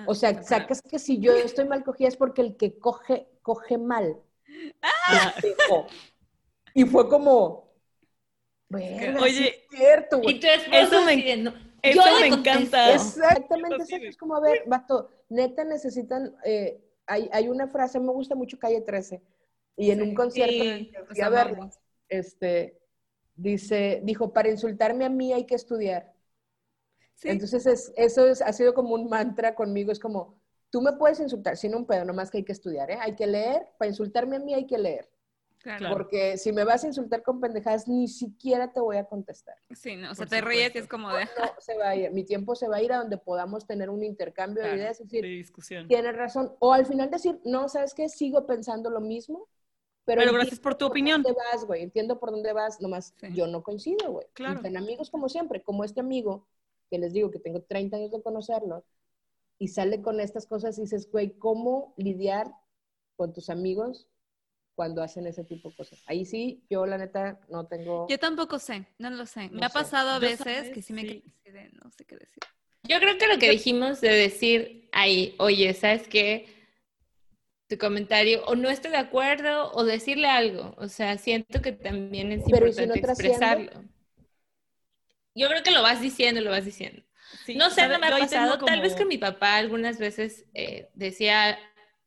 O 0.07 0.15
sea, 0.15 0.43
sacas 0.43 0.83
que 0.83 0.99
si 0.99 1.19
yo 1.19 1.33
estoy 1.33 1.67
mal 1.67 1.85
cogida 1.85 2.09
es 2.09 2.17
porque 2.17 2.43
el 2.43 2.57
que 2.57 2.79
coge, 2.79 3.29
coge 3.43 3.79
mal. 3.79 4.17
Ah. 4.83 5.35
Y 6.75 6.85
fue 6.85 7.09
como, 7.09 7.71
Oye, 8.73 9.49
es 9.49 9.77
cierto, 9.77 10.21
güey. 10.21 10.41
eso 10.73 11.05
me, 11.05 11.33
eso 11.83 12.03
me 12.21 12.27
encanta. 12.29 12.95
Exactamente, 12.95 13.83
eso 13.83 13.97
es 13.97 14.17
como, 14.17 14.37
a 14.37 14.41
ver, 14.41 14.63
vato, 14.67 15.11
neta 15.29 15.65
necesitan, 15.65 16.37
eh, 16.45 16.81
hay, 17.07 17.29
hay, 17.33 17.49
una 17.49 17.67
frase, 17.67 17.99
me 17.99 18.13
gusta 18.13 18.37
mucho 18.37 18.59
Calle 18.59 18.81
13, 18.81 19.21
y 19.77 19.91
en 19.91 20.03
un 20.03 20.15
concierto 20.15 20.91
fui 21.09 21.21
a 21.21 21.29
verlo, 21.29 21.71
este, 22.09 22.81
Dice, 23.41 24.03
dijo, 24.05 24.35
para 24.35 24.51
insultarme 24.51 25.07
a 25.07 25.09
mí 25.09 25.33
hay 25.33 25.47
que 25.47 25.55
estudiar. 25.55 26.13
Entonces, 27.23 27.93
eso 27.97 28.27
es, 28.27 28.43
ha 28.43 28.53
sido 28.53 28.75
como 28.75 28.95
un 28.95 29.09
mantra 29.09 29.55
conmigo, 29.55 29.93
es 29.93 29.99
como, 29.99 30.39
tú 30.71 30.81
me 30.81 30.93
puedes 30.93 31.21
insultar 31.21 31.57
sin 31.57 31.75
un 31.75 31.87
pedo, 31.87 32.05
nomás 32.05 32.31
que 32.31 32.39
hay 32.39 32.45
que 32.45 32.53
estudiar, 32.53 32.91
¿eh? 32.91 32.99
Hay 33.01 33.15
que 33.15 33.27
leer, 33.27 33.67
para 33.79 33.91
insultarme 33.91 34.37
a 34.37 34.41
mí 34.41 34.55
hay 34.55 34.67
que 34.67 34.79
leer. 34.79 35.11
Porque 35.91 36.39
si 36.39 36.53
me 36.53 36.65
vas 36.65 36.85
a 36.85 36.87
insultar 36.87 37.23
con 37.23 37.39
pendejadas, 37.39 37.87
ni 37.87 38.09
siquiera 38.09 38.73
te 38.73 38.81
voy 38.81 38.97
a 38.97 39.05
contestar. 39.05 39.57
Sí, 39.75 39.95
no, 39.95 40.13
o 40.13 40.15
sea, 40.15 40.25
te 40.25 40.41
ríes 40.41 40.75
y 40.75 40.79
es 40.79 40.89
como 40.89 41.13
de... 41.13 41.25
No, 41.25 41.53
se 41.59 41.77
va 41.77 41.91
a 41.91 41.97
ir, 41.97 42.11
mi 42.13 42.25
tiempo 42.25 42.55
se 42.55 42.67
va 42.67 42.77
a 42.77 42.83
ir 42.83 42.93
a 42.93 42.97
donde 42.97 43.19
podamos 43.19 43.67
tener 43.67 43.91
un 43.91 44.03
intercambio 44.03 44.63
de 44.63 44.77
ideas, 44.77 45.01
es 45.01 45.11
decir, 45.11 45.23
discusión. 45.23 45.87
tienes 45.87 46.17
razón, 46.17 46.55
o 46.61 46.73
al 46.73 46.87
final 46.87 47.11
decir, 47.11 47.39
no, 47.45 47.69
¿sabes 47.69 47.93
qué? 47.93 48.09
Sigo 48.09 48.47
pensando 48.47 48.89
lo 48.89 49.03
mismo, 49.03 49.49
pero, 50.07 50.33
gracias 50.33 50.59
por 50.59 50.75
tu 50.75 50.87
opinión. 50.87 51.23
Dónde 51.23 51.39
vas, 51.53 51.65
güey? 51.65 51.83
Entiendo 51.83 52.19
por 52.19 52.31
dónde 52.31 52.53
vas, 52.53 52.81
nomás 52.81 53.15
yo 53.33 53.47
no 53.47 53.63
coincido, 53.63 54.11
güey. 54.11 54.27
Claro. 54.33 54.61
En 54.65 54.77
amigos 54.77 55.11
como 55.11 55.29
siempre, 55.29 55.63
como 55.63 55.85
este 55.85 56.01
amigo, 56.01 56.49
que 56.91 56.99
les 56.99 57.13
digo 57.13 57.31
que 57.31 57.39
tengo 57.39 57.63
30 57.63 57.97
años 57.97 58.11
de 58.11 58.23
conocerlo, 58.23 58.85
y 59.59 59.69
sale 59.69 60.01
con 60.01 60.21
estas 60.21 60.47
cosas 60.47 60.79
y 60.79 60.83
dices, 60.83 61.11
güey, 61.11 61.39
¿cómo 61.39 61.95
lidiar 61.97 62.51
con 63.17 63.33
tus 63.33 63.51
amigos 63.51 64.09
cuando 64.75 65.03
hacen 65.03 65.27
ese 65.27 65.45
tipo 65.45 65.69
de 65.69 65.77
cosas? 65.77 66.03
Ahí 66.07 66.25
sí, 66.25 66.65
yo 66.71 66.87
la 66.87 66.97
neta 66.97 67.41
no 67.51 67.67
tengo... 67.67 68.07
Yo 68.09 68.19
tampoco 68.19 68.59
sé, 68.59 68.87
no 68.99 69.11
lo 69.11 69.27
sé. 69.27 69.51
Me 69.51 69.67
ha 69.67 69.69
pasado 69.69 70.11
a 70.11 70.19
veces 70.19 70.71
que 70.71 70.81
sí 70.81 70.95
me 70.95 71.03
sí. 71.03 71.25
no 71.83 71.91
sé 71.91 72.07
qué 72.07 72.17
decir. 72.17 72.43
Yo 72.85 72.99
creo 72.99 73.19
que 73.19 73.27
lo 73.27 73.39
que 73.39 73.51
dijimos 73.51 74.01
de 74.01 74.09
decir 74.09 74.89
ahí, 74.93 75.35
oye, 75.39 75.75
¿sabes 75.75 76.09
qué? 76.09 76.47
tu 77.71 77.79
comentario 77.79 78.45
o 78.47 78.57
no 78.57 78.69
estoy 78.69 78.91
de 78.91 78.97
acuerdo 78.97 79.71
o 79.73 79.85
decirle 79.85 80.27
algo. 80.27 80.75
O 80.77 80.89
sea, 80.89 81.17
siento 81.19 81.63
que 81.63 81.71
también 81.71 82.33
es 82.33 82.41
importante 82.41 82.99
expresarlo. 82.99 83.85
Yo 85.35 85.49
creo 85.49 85.63
que 85.63 85.71
lo 85.71 85.83
vas 85.83 86.01
diciendo, 86.01 86.41
lo 86.41 86.51
vas 86.51 86.65
diciendo. 86.65 87.03
no 87.55 87.71
sé, 87.71 87.89
no 87.89 87.99
me 87.99 88.09
ha 88.09 88.19
pasado. 88.19 88.59
Tal 88.65 88.81
vez 88.81 88.95
que 88.95 89.05
mi 89.05 89.19
papá 89.19 89.57
algunas 89.57 89.99
veces 89.99 90.47
eh, 90.55 90.89
decía 90.95 91.59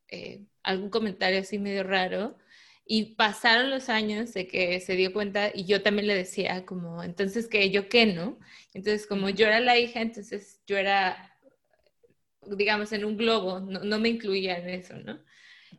eh, 0.09 0.41
algún 0.63 0.89
comentario 0.89 1.39
así 1.39 1.59
medio 1.59 1.83
raro 1.83 2.37
y 2.85 3.15
pasaron 3.15 3.69
los 3.69 3.89
años 3.89 4.33
de 4.33 4.47
que 4.47 4.79
se 4.81 4.95
dio 4.95 5.13
cuenta 5.13 5.51
y 5.53 5.65
yo 5.65 5.81
también 5.81 6.07
le 6.07 6.15
decía 6.15 6.65
como, 6.65 7.01
entonces 7.01 7.47
que 7.47 7.69
yo 7.69 7.87
qué, 7.87 8.05
¿no? 8.05 8.37
Entonces 8.73 9.07
como 9.07 9.29
yo 9.29 9.47
era 9.47 9.59
la 9.59 9.77
hija, 9.77 10.01
entonces 10.01 10.61
yo 10.67 10.77
era, 10.77 11.37
digamos, 12.45 12.91
en 12.91 13.05
un 13.05 13.17
globo, 13.17 13.61
no, 13.61 13.79
no 13.79 13.99
me 13.99 14.09
incluía 14.09 14.57
en 14.57 14.69
eso, 14.69 14.95
¿no? 14.97 15.19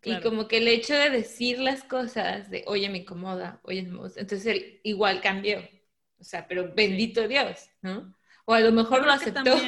Y 0.03 0.21
como 0.21 0.49
que 0.49 0.59
el 0.59 0.69
hecho 0.69 0.95
de 0.95 1.11
decir 1.11 1.59
las 1.59 1.85
cosas, 1.85 2.51
de, 2.51 2.65
oye, 2.67 2.89
me 2.89 2.99
incomoda, 2.99 3.61
oye, 3.63 3.89
entonces 4.17 4.63
igual 4.83 5.21
cambió. 5.21 5.63
O 6.25 6.27
sea, 6.27 6.49
pero 6.49 6.73
bendito 6.75 7.29
Dios, 7.29 7.69
¿no? 7.83 8.17
O 8.47 8.55
a 8.55 8.61
lo 8.61 8.73
mejor 8.73 9.05
lo 9.05 9.13
aceptó. 9.13 9.59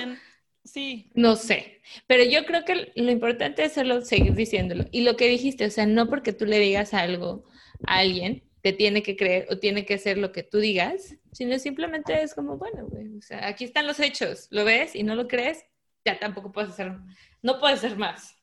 sí. 0.65 1.11
No 1.15 1.37
sé. 1.37 1.83
Pero 2.07 2.25
yo 2.25 2.47
creo 2.47 2.65
que 2.65 2.93
lo 2.97 3.11
importante 3.11 3.63
es 3.63 3.73
hacerlo, 3.73 4.01
seguir 4.01 4.35
diciéndolo. 4.35 4.87
Y 4.91 5.03
lo 5.03 5.17
que 5.17 5.29
dijiste, 5.29 5.67
o 5.67 5.71
sea, 5.71 5.85
no 5.85 6.09
porque 6.09 6.33
tú 6.33 6.47
le 6.47 6.59
digas 6.59 6.95
algo 6.95 7.45
a 7.87 7.99
alguien, 7.99 8.43
te 8.63 8.73
tiene 8.73 9.03
que 9.03 9.17
creer 9.17 9.47
o 9.51 9.59
tiene 9.59 9.85
que 9.85 9.95
hacer 9.95 10.17
lo 10.17 10.33
que 10.33 10.43
tú 10.43 10.59
digas, 10.59 11.15
sino 11.33 11.59
simplemente 11.59 12.23
es 12.23 12.35
como, 12.35 12.57
bueno, 12.57 12.87
güey, 12.89 13.19
o 13.19 13.23
sea, 13.23 13.47
aquí 13.47 13.65
están 13.65 13.87
los 13.87 14.01
hechos, 14.01 14.49
lo 14.51 14.65
ves 14.65 14.97
y 14.97 15.03
no 15.03 15.15
lo 15.15 15.29
crees, 15.29 15.65
ya 16.07 16.19
tampoco 16.19 16.53
puedes 16.53 16.71
hacer, 16.71 16.93
no 17.43 17.61
puedes 17.61 17.85
hacer 17.85 17.99
más 17.99 18.37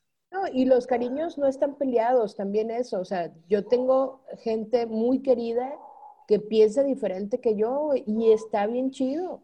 y 0.52 0.64
los 0.64 0.86
cariños 0.86 1.38
no 1.38 1.46
están 1.46 1.76
peleados, 1.76 2.36
también 2.36 2.70
eso. 2.70 3.00
O 3.00 3.04
sea, 3.04 3.32
yo 3.48 3.66
tengo 3.66 4.24
gente 4.42 4.86
muy 4.86 5.22
querida 5.22 5.72
que 6.26 6.40
piensa 6.40 6.82
diferente 6.82 7.40
que 7.40 7.56
yo 7.56 7.90
y 7.94 8.32
está 8.32 8.66
bien 8.66 8.90
chido. 8.90 9.42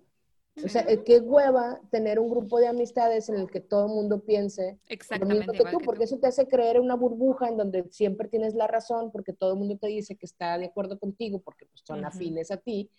O 0.64 0.68
sea, 0.68 0.84
qué 1.04 1.20
hueva 1.20 1.80
tener 1.90 2.18
un 2.18 2.28
grupo 2.28 2.58
de 2.58 2.66
amistades 2.66 3.28
en 3.28 3.36
el 3.36 3.50
que 3.50 3.60
todo 3.60 3.86
el 3.86 3.92
mundo 3.92 4.24
piense 4.24 4.78
lo 5.18 5.26
mismo 5.26 5.52
que 5.52 5.64
tú, 5.64 5.78
porque 5.84 6.04
eso 6.04 6.18
te 6.18 6.26
hace 6.26 6.48
creer 6.48 6.80
una 6.80 6.96
burbuja 6.96 7.48
en 7.48 7.56
donde 7.56 7.84
siempre 7.90 8.28
tienes 8.28 8.54
la 8.54 8.66
razón, 8.66 9.10
porque 9.10 9.32
todo 9.32 9.52
el 9.52 9.58
mundo 9.58 9.78
te 9.78 9.86
dice 9.86 10.16
que 10.16 10.26
está 10.26 10.58
de 10.58 10.66
acuerdo 10.66 10.98
contigo, 10.98 11.40
porque 11.40 11.66
pues, 11.66 11.82
son 11.84 12.04
afines 12.04 12.50
a 12.50 12.58
ti. 12.58 12.90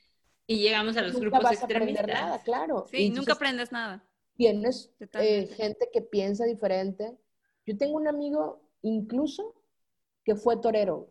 Y 0.47 0.59
llegamos 0.59 0.97
a 0.97 1.01
los 1.01 1.13
nunca 1.13 1.27
grupos 1.27 1.43
vas 1.43 1.61
A 1.61 1.65
aprender 1.65 2.07
nada, 2.07 2.41
claro. 2.41 2.85
Sí, 2.89 3.09
nunca 3.09 3.33
aprendes 3.33 3.71
nada. 3.71 4.03
Tienes 4.35 4.91
eh, 5.13 5.47
gente 5.47 5.89
que 5.93 6.01
piensa 6.01 6.45
diferente. 6.45 7.15
Yo 7.65 7.77
tengo 7.77 7.97
un 7.97 8.07
amigo 8.07 8.63
incluso 8.81 9.55
que 10.23 10.35
fue 10.35 10.57
torero 10.57 11.09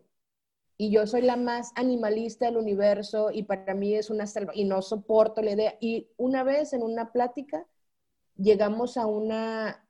y 0.81 0.89
yo 0.89 1.05
soy 1.05 1.21
la 1.21 1.37
más 1.37 1.73
animalista 1.75 2.47
del 2.47 2.57
universo 2.57 3.29
y 3.31 3.43
para 3.43 3.75
mí 3.75 3.93
es 3.93 4.09
una 4.09 4.25
salva 4.25 4.51
y 4.55 4.63
no 4.63 4.81
soporto 4.81 5.43
la 5.43 5.51
idea. 5.51 5.75
Y 5.79 6.07
una 6.17 6.43
vez 6.43 6.73
en 6.73 6.81
una 6.81 7.11
plática 7.11 7.67
llegamos 8.35 8.97
a 8.97 9.05
una 9.05 9.85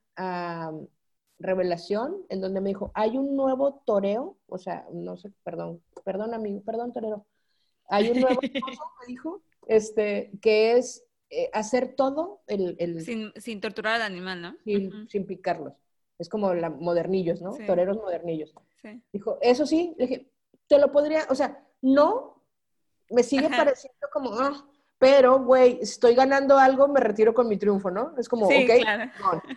revelación 1.38 2.18
en 2.28 2.42
donde 2.42 2.60
me 2.60 2.68
dijo, 2.68 2.92
hay 2.92 3.16
un 3.16 3.36
nuevo 3.36 3.82
toreo, 3.86 4.36
o 4.46 4.58
sea, 4.58 4.86
no 4.92 5.16
sé, 5.16 5.32
perdón, 5.42 5.82
perdón 6.04 6.34
amigo, 6.34 6.60
perdón 6.60 6.92
torero, 6.92 7.24
hay 7.88 8.10
un 8.10 8.20
nuevo 8.20 8.40
me 8.42 9.06
dijo, 9.06 9.40
este, 9.68 10.30
que 10.42 10.76
es 10.76 11.06
eh, 11.30 11.48
hacer 11.54 11.94
todo 11.96 12.42
el... 12.48 13.00
sin, 13.00 13.60
torturar 13.62 13.94
al 13.94 14.02
animal, 14.02 14.42
¿no? 14.42 14.56
Sin, 15.08 15.24
picarlos. 15.24 15.72
Es 16.18 16.28
como 16.28 16.52
la, 16.52 16.68
modernillos, 16.68 17.40
¿no? 17.40 17.56
Toreros 17.66 17.96
modernillos. 17.96 18.52
Dijo, 19.10 19.38
eso 19.40 19.64
sí, 19.64 19.94
le 19.96 20.06
dije, 20.06 20.31
te 20.72 20.78
lo 20.78 20.90
podría, 20.90 21.26
o 21.28 21.34
sea, 21.34 21.62
no, 21.82 22.42
me 23.10 23.22
sigue 23.22 23.50
pareciendo 23.50 24.08
como, 24.10 24.32
ah, 24.40 24.64
pero, 24.96 25.40
güey, 25.40 25.78
estoy 25.82 26.14
ganando 26.14 26.58
algo, 26.58 26.88
me 26.88 26.98
retiro 26.98 27.34
con 27.34 27.46
mi 27.46 27.58
triunfo, 27.58 27.90
¿no? 27.90 28.14
Es 28.16 28.26
como, 28.26 28.46
ok, 28.46 28.70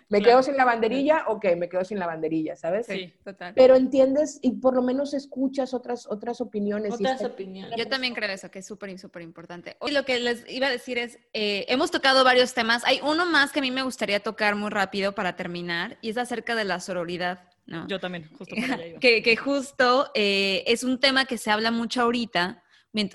me 0.10 0.21
quedo 0.21 0.43
sin 0.43 0.58
la 0.58 0.65
banderilla, 0.65 1.23
ok, 1.28 1.45
me 1.56 1.69
quedo 1.69 1.86
sin 1.86 1.99
la 1.99 2.06
banderilla, 2.06 2.58
¿sabes? 2.58 2.88
Sí, 2.88 3.13
total. 3.23 3.54
Pero 3.56 3.75
entiendes 3.75 4.39
y 4.41 4.58
por 4.58 4.75
lo 4.75 4.82
menos 4.82 5.13
escuchas 5.13 5.73
otras, 5.73 6.06
otras 6.06 6.41
opiniones. 6.41 6.95
Otras 6.95 7.23
opiniones. 7.23 7.78
Yo 7.78 7.88
también 7.88 8.13
creo 8.13 8.30
eso, 8.30 8.51
que 8.51 8.60
es 8.60 8.65
súper, 8.65 8.99
súper 8.99 9.21
importante. 9.21 9.78
Hoy 9.80 9.91
lo 9.91 10.04
que 10.04 10.19
les 10.19 10.43
iba 10.49 10.67
a 10.67 10.71
decir 10.71 10.97
es, 10.97 11.17
eh, 11.32 11.65
hemos 11.69 11.91
tocado 11.91 12.25
varios 12.25 12.54
temas, 12.54 12.84
hay 12.84 12.99
uno 13.04 13.25
más 13.25 13.54
que 13.54 13.60
a 13.60 13.62
mí 13.62 13.71
me 13.71 13.84
gustaría 13.84 14.19
tocar 14.21 14.56
muy 14.56 14.69
rápido 14.69 15.15
para 15.15 15.38
terminar, 15.38 15.97
y 16.01 16.10
es 16.10 16.17
acerca 16.17 16.56
de 16.56 16.65
la 16.65 16.82
sororidad. 16.82 17.55
Yo 17.88 17.99
también, 17.99 18.30
justo 18.38 18.56
que, 19.01 19.23
que, 19.23 19.36
justo 19.36 20.12
eh, 20.13 20.63
es 20.67 20.84
un 20.84 20.99
tema 20.99 21.25
que 21.25 21.38
se 21.38 21.49
habla 21.49 21.71
mucho 21.71 22.01
ahorita, 22.01 22.63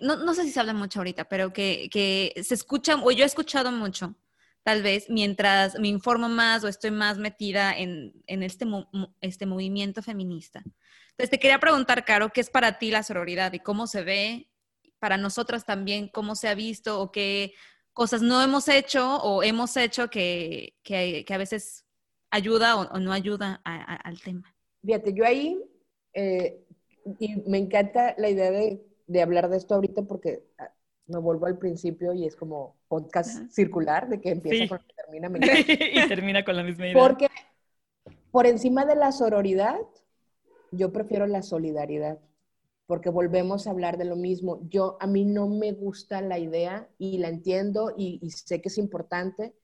no, 0.03 0.17
no, 0.17 0.35
sé 0.35 0.45
si 0.45 0.51
se 0.51 0.61
habla 0.61 0.75
mucho 0.75 1.01
ahorita, 1.01 1.25
pero 1.25 1.53
que, 1.53 1.89
que, 1.91 2.35
se 2.43 2.55
escucha, 2.55 2.97
o 2.97 3.11
yo 3.13 3.25
he 3.25 3.27
escuchado 3.27 3.73
mucho, 3.73 4.15
tal 4.63 4.83
vez, 4.83 5.09
mientras 5.09 5.79
me 5.79 5.89
informo 5.89 6.29
más 6.29 6.65
o 6.65 6.69
estoy 6.69 6.91
más 6.91 7.17
metida 7.17 7.73
en, 7.77 8.13
en 8.27 8.43
este, 8.43 8.67
este 9.21 9.47
movimiento 9.47 10.03
feminista. 10.03 10.63
Entonces, 11.11 11.31
te 11.31 11.39
quería 11.39 11.61
preguntar, 11.61 12.05
Caro, 12.05 12.31
¿qué 12.31 12.41
es 12.41 12.51
para 12.51 12.79
ti 12.79 12.91
la 12.91 13.03
sororidad 13.03 13.53
y 13.53 13.61
cómo 13.61 13.87
se 13.87 14.03
ve? 14.03 14.51
Para 14.99 15.17
nosotras 15.17 15.65
también, 15.65 16.09
¿cómo 16.09 16.35
se 16.35 16.49
ha 16.49 16.55
visto 16.55 17.01
o 17.01 17.11
qué 17.11 17.55
cosas 17.93 18.21
no 18.21 18.43
hemos 18.43 18.69
hecho 18.69 19.17
o 19.17 19.43
hemos 19.43 19.77
hecho 19.77 20.11
que, 20.11 20.77
que, 20.83 21.25
que 21.27 21.35
a 21.35 21.39
veces 21.39 21.87
ayuda 22.31 22.77
o, 22.77 22.99
no 22.99 23.13
ayuda 23.13 23.61
al 23.65 24.21
tema. 24.21 24.55
Fíjate, 24.85 25.13
yo 25.13 25.25
ahí, 25.25 25.63
eh, 26.15 26.65
y 27.19 27.37
me 27.49 27.59
encanta 27.59 28.15
la 28.19 28.29
idea 28.29 28.51
de, 28.51 28.83
de, 29.07 29.23
hablar 29.23 29.49
de 29.49 29.57
esto 29.57 29.75
ahorita 29.75 30.03
porque 30.03 30.45
ah, 30.59 30.73
me 31.07 31.19
vuelvo 31.19 31.47
al 31.47 31.59
principio 31.59 32.13
y 32.13 32.27
es 32.27 32.37
como 32.37 32.77
podcast 32.89 33.51
circular, 33.51 34.09
de 34.09 34.21
que 34.21 34.31
empieza 34.31 34.69
con 34.69 34.79
lo 34.79 34.87
que 34.87 34.95
termina. 34.95 35.29
y 36.05 36.09
termina 36.09 36.45
con 36.45 36.57
la 36.57 36.63
misma 36.63 36.87
idea. 36.87 36.95
Porque 36.95 37.29
por 38.31 38.47
encima 38.47 38.85
de 38.87 38.97
la 38.97 39.13
sororidad, 39.13 39.79
yo 40.71 40.93
prefiero 40.93 41.27
la 41.27 41.43
solidaridad 41.43 42.19
porque 42.91 43.09
volvemos 43.09 43.67
a 43.67 43.71
hablar 43.71 43.99
de 43.99 44.05
lo 44.05 44.17
mismo. 44.17 44.67
Yo, 44.69 44.97
a 44.99 45.07
mí 45.07 45.25
no 45.25 45.47
me 45.47 45.71
gusta 45.71 46.21
la 46.23 46.41
idea 46.41 46.89
y 46.99 47.19
la 47.19 47.29
entiendo 47.29 47.95
y, 47.97 48.19
y 48.21 48.31
sé 48.31 48.61
que 48.61 48.69
es 48.69 48.79
importante. 48.79 49.55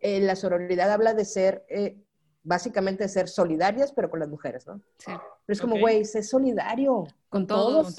Eh, 0.00 0.20
la 0.20 0.34
sororidad 0.34 0.90
habla 0.90 1.12
de 1.12 1.26
ser 1.26 1.66
eh, 1.68 1.98
básicamente 2.42 3.08
ser 3.08 3.28
solidarias, 3.28 3.92
pero 3.92 4.10
con 4.10 4.20
las 4.20 4.28
mujeres, 4.28 4.66
¿no? 4.66 4.80
Sí. 4.98 5.12
Pero 5.46 5.54
es 5.54 5.60
como, 5.60 5.78
güey, 5.78 6.04
sé 6.04 6.22
solidario 6.22 7.06
con, 7.28 7.46
todos. 7.46 7.96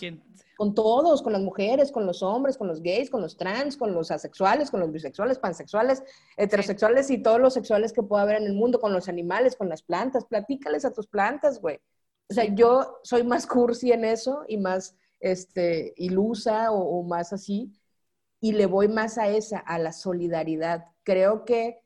¿Con, 0.57 0.73
todos, 0.73 1.21
con 1.21 1.33
las 1.33 1.41
mujeres, 1.41 1.91
con 1.91 2.05
los 2.05 2.21
hombres, 2.23 2.57
con 2.57 2.67
los 2.67 2.81
gays, 2.81 3.09
con 3.09 3.21
los 3.21 3.37
trans, 3.37 3.77
con 3.77 3.93
los 3.93 4.11
asexuales, 4.11 4.69
con 4.69 4.79
los 4.79 4.91
bisexuales, 4.91 5.39
pansexuales, 5.39 6.03
heterosexuales 6.37 7.09
y 7.09 7.17
todos 7.17 7.39
los 7.39 7.53
sexuales 7.53 7.93
que 7.93 8.03
pueda 8.03 8.23
haber 8.23 8.37
en 8.37 8.45
el 8.45 8.53
mundo, 8.53 8.79
con 8.79 8.93
los 8.93 9.09
animales, 9.09 9.55
con 9.55 9.69
las 9.69 9.81
plantas. 9.81 10.25
Platícales 10.25 10.85
a 10.85 10.93
tus 10.93 11.07
plantas, 11.07 11.59
güey. 11.59 11.79
O 12.29 12.33
sea, 12.33 12.45
yo 12.45 12.99
soy 13.03 13.23
más 13.23 13.45
cursi 13.47 13.91
en 13.91 14.05
eso 14.05 14.43
y 14.47 14.57
más 14.57 14.95
este, 15.19 15.93
ilusa 15.97 16.71
o, 16.71 16.99
o 16.99 17.03
más 17.03 17.33
así, 17.33 17.71
y 18.39 18.53
le 18.53 18.65
voy 18.65 18.87
más 18.87 19.17
a 19.17 19.27
esa, 19.27 19.59
a 19.59 19.77
la 19.77 19.93
solidaridad. 19.93 20.85
Creo 21.03 21.45
que 21.45 21.81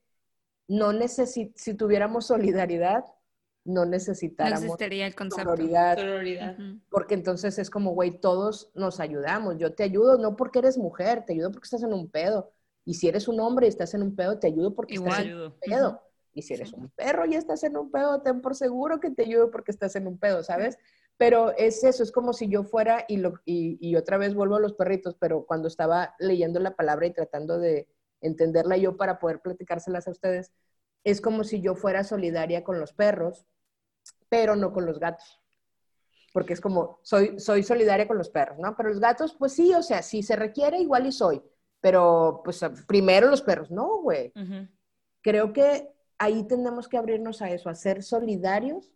no 0.67 0.93
necesi 0.93 1.51
si 1.55 1.73
tuviéramos 1.73 2.27
solidaridad, 2.27 3.05
no 3.65 3.85
necesitáramos 3.85 4.61
no 4.61 4.65
existiría 4.73 5.07
el 5.07 5.15
concepto. 5.15 5.51
Sororidad, 5.51 6.55
Porque 6.89 7.15
entonces 7.15 7.57
es 7.57 7.69
como, 7.69 7.91
güey, 7.93 8.19
todos 8.19 8.71
nos 8.75 8.99
ayudamos. 8.99 9.57
Yo 9.57 9.73
te 9.73 9.83
ayudo 9.83 10.17
no 10.17 10.35
porque 10.35 10.59
eres 10.59 10.77
mujer, 10.77 11.25
te 11.25 11.33
ayudo 11.33 11.51
porque 11.51 11.65
estás 11.65 11.83
en 11.83 11.93
un 11.93 12.09
pedo. 12.09 12.51
Y 12.85 12.93
si 12.93 13.07
eres 13.07 13.27
un 13.27 13.39
hombre 13.39 13.65
y 13.65 13.69
estás 13.69 13.95
en 13.95 14.03
un 14.03 14.15
pedo, 14.15 14.37
te 14.37 14.47
ayudo 14.47 14.75
porque 14.75 14.95
estás 14.95 15.19
en 15.19 15.35
un 15.35 15.53
pedo. 15.59 16.01
Y 16.33 16.43
si 16.43 16.53
eres 16.53 16.73
un 16.73 16.89
perro 16.89 17.25
y 17.25 17.33
estás 17.33 17.63
en 17.63 17.75
un 17.75 17.89
pedo, 17.89 18.21
ten 18.21 18.41
por 18.41 18.55
seguro 18.55 18.99
que 18.99 19.09
te 19.09 19.23
ayudo 19.23 19.49
porque 19.49 19.71
estás 19.71 19.95
en 19.95 20.05
un 20.05 20.19
pedo, 20.19 20.43
¿sabes? 20.43 20.77
Pero 21.17 21.55
es 21.57 21.83
eso, 21.83 22.03
es 22.03 22.11
como 22.11 22.33
si 22.33 22.49
yo 22.49 22.63
fuera 22.63 23.05
y, 23.07 23.17
lo, 23.17 23.35
y, 23.45 23.77
y 23.79 23.95
otra 23.95 24.17
vez 24.17 24.35
vuelvo 24.35 24.57
a 24.57 24.59
los 24.59 24.73
perritos, 24.73 25.15
pero 25.17 25.45
cuando 25.45 25.69
estaba 25.69 26.13
leyendo 26.19 26.59
la 26.59 26.75
palabra 26.75 27.07
y 27.07 27.13
tratando 27.13 27.57
de, 27.57 27.87
entenderla 28.25 28.77
yo 28.77 28.97
para 28.97 29.19
poder 29.19 29.39
platicárselas 29.41 30.07
a 30.07 30.11
ustedes, 30.11 30.51
es 31.03 31.21
como 31.21 31.43
si 31.43 31.61
yo 31.61 31.75
fuera 31.75 32.03
solidaria 32.03 32.63
con 32.63 32.79
los 32.79 32.93
perros, 32.93 33.45
pero 34.29 34.55
no 34.55 34.73
con 34.73 34.85
los 34.85 34.99
gatos. 34.99 35.41
Porque 36.33 36.53
es 36.53 36.61
como, 36.61 36.99
soy, 37.03 37.39
soy 37.39 37.63
solidaria 37.63 38.07
con 38.07 38.17
los 38.17 38.29
perros, 38.29 38.57
¿no? 38.59 38.75
Pero 38.75 38.89
los 38.89 38.99
gatos, 38.99 39.35
pues 39.37 39.53
sí, 39.53 39.73
o 39.73 39.83
sea, 39.83 40.01
si 40.01 40.23
se 40.23 40.35
requiere, 40.35 40.79
igual 40.79 41.05
y 41.07 41.11
soy. 41.11 41.41
Pero, 41.79 42.41
pues, 42.43 42.61
primero 42.87 43.29
los 43.29 43.41
perros, 43.41 43.71
no, 43.71 44.01
güey. 44.01 44.33
Creo 45.21 45.53
que 45.53 45.93
ahí 46.17 46.43
tenemos 46.43 46.87
que 46.87 46.97
abrirnos 46.97 47.41
a 47.41 47.51
eso, 47.51 47.69
a 47.69 47.75
ser 47.75 48.03
solidarios, 48.03 48.91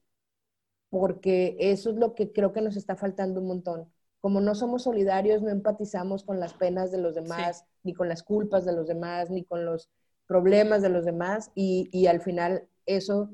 porque 0.90 1.56
eso 1.60 1.92
es 1.92 1.96
lo 1.96 2.16
que 2.16 2.32
creo 2.32 2.52
que 2.52 2.62
nos 2.62 2.76
está 2.76 2.96
faltando 2.96 3.40
un 3.40 3.48
montón 3.48 3.94
como 4.22 4.42
no 4.42 4.54
somos 4.56 4.84
solidarios, 4.84 5.42
no 5.42 5.50
empatizamos 5.50 6.24
con 6.24 6.40
las 6.40 6.54
penas 6.54 6.92
de 6.92 6.98
los 6.98 7.16
demás, 7.16 7.66
ni 7.84 7.94
con 7.94 8.10
las 8.10 8.24
culpas 8.24 8.66
de 8.66 8.74
los 8.74 8.88
demás, 8.88 9.30
ni 9.30 9.44
con 9.44 9.66
los 9.66 9.90
problemas 10.28 10.82
de 10.82 10.90
los 10.90 11.06
demás, 11.06 11.52
y, 11.56 12.06
al 12.08 12.22
final 12.22 12.68
eso 12.86 13.32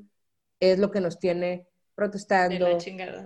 es 0.60 0.78
lo 0.78 0.90
que 0.90 1.00
nos 1.00 1.18
tiene 1.18 1.66
protestando, 1.94 2.78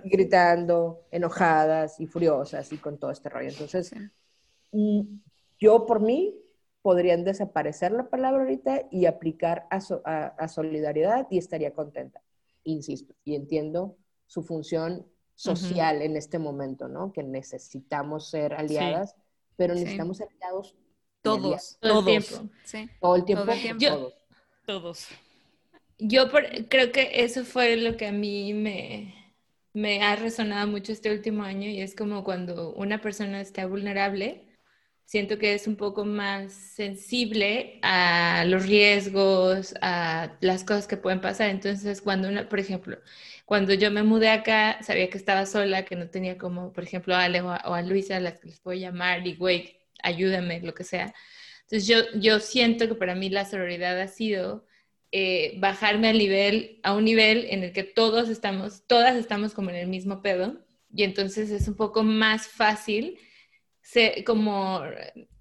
gritando, 0.03 1.05
enojadas 1.11 1.99
y 1.99 2.07
furiosas 2.07 2.71
y 2.71 2.77
con 2.77 2.97
todo 2.97 3.11
este 3.11 3.29
rollo. 3.29 3.49
Entonces, 3.49 3.91
mm, 4.71 5.01
yo 5.59 5.85
por 5.85 5.99
mí 5.99 6.37
podrían 6.81 7.23
desaparecer 7.23 7.91
la 7.91 8.09
palabra 8.09 8.41
ahorita 8.41 8.87
y 8.89 9.05
aplicar 9.05 9.67
a 9.69 10.47
solidaridad 10.47 11.27
y 11.29 11.37
estaría 11.37 11.73
contenta, 11.73 12.21
insisto, 12.63 13.13
y 13.23 13.35
entiendo 13.35 13.97
su 14.25 14.41
función 14.41 15.05
social 15.41 16.01
en 16.01 16.17
este 16.17 16.37
momento, 16.37 16.87
¿no? 16.87 17.11
Que 17.11 17.23
necesitamos 17.23 18.29
ser 18.29 18.53
aliadas, 18.53 19.15
pero 19.55 19.73
necesitamos 19.73 20.17
ser 20.17 20.29
aliados 20.35 20.75
todos, 21.21 21.77
todo 21.79 21.99
el 21.99 22.05
tiempo. 22.05 22.49
Sí. 22.63 22.89
Todo 22.99 23.15
el 23.15 23.25
tiempo, 23.25 23.45
todos. 23.79 24.13
todos. 24.65 25.07
Yo 25.97 26.29
creo 26.31 26.91
que 26.91 27.23
eso 27.23 27.43
fue 27.45 27.75
lo 27.77 27.97
que 27.97 28.07
a 28.07 28.11
mí 28.11 28.53
me, 28.53 29.13
me 29.73 30.03
ha 30.03 30.15
resonado 30.15 30.67
mucho 30.67 30.91
este 30.91 31.11
último 31.11 31.43
año 31.43 31.69
y 31.69 31.81
es 31.81 31.95
como 31.95 32.23
cuando 32.23 32.73
una 32.73 33.01
persona 33.01 33.41
está 33.41 33.65
vulnerable, 33.65 34.47
siento 35.05 35.37
que 35.37 35.53
es 35.53 35.67
un 35.67 35.75
poco 35.75 36.05
más 36.05 36.53
sensible 36.53 37.79
a 37.81 38.45
los 38.47 38.65
riesgos, 38.65 39.75
a 39.81 40.37
las 40.39 40.63
cosas 40.63 40.87
que 40.87 40.97
pueden 40.97 41.21
pasar. 41.21 41.49
Entonces, 41.49 42.01
cuando 42.01 42.29
una, 42.29 42.47
por 42.47 42.59
ejemplo, 42.59 42.97
cuando 43.51 43.73
yo 43.73 43.91
me 43.91 44.01
mudé 44.01 44.29
acá, 44.29 44.81
sabía 44.81 45.09
que 45.09 45.17
estaba 45.17 45.45
sola, 45.45 45.83
que 45.83 45.97
no 45.97 46.09
tenía 46.09 46.37
como, 46.37 46.71
por 46.71 46.85
ejemplo, 46.85 47.13
a 47.13 47.25
Ale 47.25 47.41
o 47.41 47.49
a, 47.51 47.81
Luisa, 47.81 48.15
a 48.15 48.21
las 48.21 48.39
que 48.39 48.47
les 48.47 48.61
puedo 48.61 48.79
llamar 48.79 49.27
y, 49.27 49.35
güey, 49.35 49.77
ayúdame, 50.01 50.61
lo 50.61 50.73
que 50.73 50.85
sea. 50.85 51.13
Entonces, 51.63 51.85
yo, 51.85 51.97
yo 52.17 52.39
siento 52.39 52.87
que 52.87 52.95
para 52.95 53.13
mí 53.13 53.29
la 53.29 53.43
sororidad 53.43 53.99
ha 53.99 54.07
sido 54.07 54.65
eh, 55.11 55.55
bajarme 55.59 56.07
al 56.07 56.17
nivel, 56.17 56.79
a 56.83 56.95
un 56.95 57.03
nivel 57.03 57.45
en 57.49 57.65
el 57.65 57.73
que 57.73 57.83
todos 57.83 58.29
estamos, 58.29 58.87
todas 58.87 59.17
estamos 59.17 59.53
como 59.53 59.69
en 59.69 59.75
el 59.75 59.87
mismo 59.89 60.21
pedo, 60.21 60.65
y 60.89 61.03
entonces 61.03 61.51
es 61.51 61.67
un 61.67 61.75
poco 61.75 62.03
más 62.03 62.47
fácil 62.47 63.19
como 64.25 64.79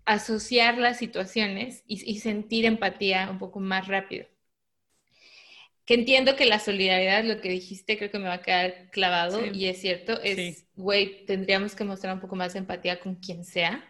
asociar 0.04 0.78
las 0.78 0.98
situaciones 0.98 1.84
y, 1.86 2.10
y 2.10 2.18
sentir 2.18 2.64
empatía 2.64 3.30
un 3.30 3.38
poco 3.38 3.60
más 3.60 3.86
rápido 3.86 4.26
que 5.90 5.94
entiendo 5.94 6.36
que 6.36 6.46
la 6.46 6.60
solidaridad, 6.60 7.24
lo 7.24 7.40
que 7.40 7.48
dijiste, 7.48 7.98
creo 7.98 8.12
que 8.12 8.20
me 8.20 8.28
va 8.28 8.34
a 8.34 8.42
quedar 8.42 8.90
clavado 8.92 9.44
y 9.44 9.66
es 9.66 9.80
cierto, 9.80 10.20
es, 10.22 10.68
güey, 10.76 11.26
tendríamos 11.26 11.74
que 11.74 11.82
mostrar 11.82 12.14
un 12.14 12.20
poco 12.20 12.36
más 12.36 12.52
de 12.52 12.60
empatía 12.60 13.00
con 13.00 13.16
quien 13.16 13.44
sea, 13.44 13.84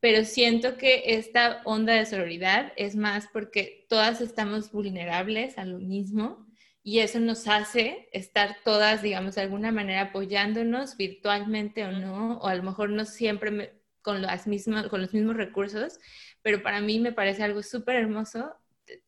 pero 0.00 0.24
siento 0.24 0.76
que 0.76 1.04
esta 1.06 1.62
onda 1.64 1.92
de 1.92 2.04
sororidad 2.04 2.72
es 2.74 2.96
más 2.96 3.28
porque 3.32 3.86
todas 3.88 4.20
estamos 4.20 4.72
vulnerables 4.72 5.56
a 5.56 5.64
lo 5.64 5.78
mismo 5.78 6.48
y 6.82 6.98
eso 6.98 7.20
nos 7.20 7.46
hace 7.46 8.08
estar 8.10 8.56
todas, 8.64 9.00
digamos, 9.00 9.36
de 9.36 9.42
alguna 9.42 9.70
manera 9.70 10.00
apoyándonos 10.00 10.96
virtualmente 10.96 11.84
o 11.84 11.92
no, 11.92 12.38
o 12.38 12.48
a 12.48 12.56
lo 12.56 12.64
mejor 12.64 12.90
no 12.90 13.04
siempre 13.04 13.80
con, 14.02 14.20
las 14.20 14.48
mismas, 14.48 14.88
con 14.88 15.00
los 15.00 15.14
mismos 15.14 15.36
recursos, 15.36 16.00
pero 16.42 16.60
para 16.64 16.80
mí 16.80 16.98
me 16.98 17.12
parece 17.12 17.44
algo 17.44 17.62
súper 17.62 17.94
hermoso 17.94 18.52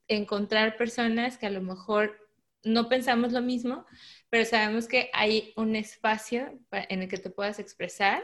encontrar 0.09 0.77
personas 0.77 1.38
que 1.38 1.47
a 1.47 1.51
lo 1.51 1.62
mejor 1.62 2.18
no 2.64 2.88
pensamos 2.88 3.33
lo 3.33 3.42
mismo, 3.42 3.85
pero 4.31 4.45
sabemos 4.45 4.87
que 4.87 5.11
hay 5.12 5.53
un 5.57 5.77
espacio 5.77 6.59
en 6.71 7.03
el 7.03 7.09
que 7.09 7.18
te 7.18 7.31
puedas 7.31 7.59
expresar 7.59 8.23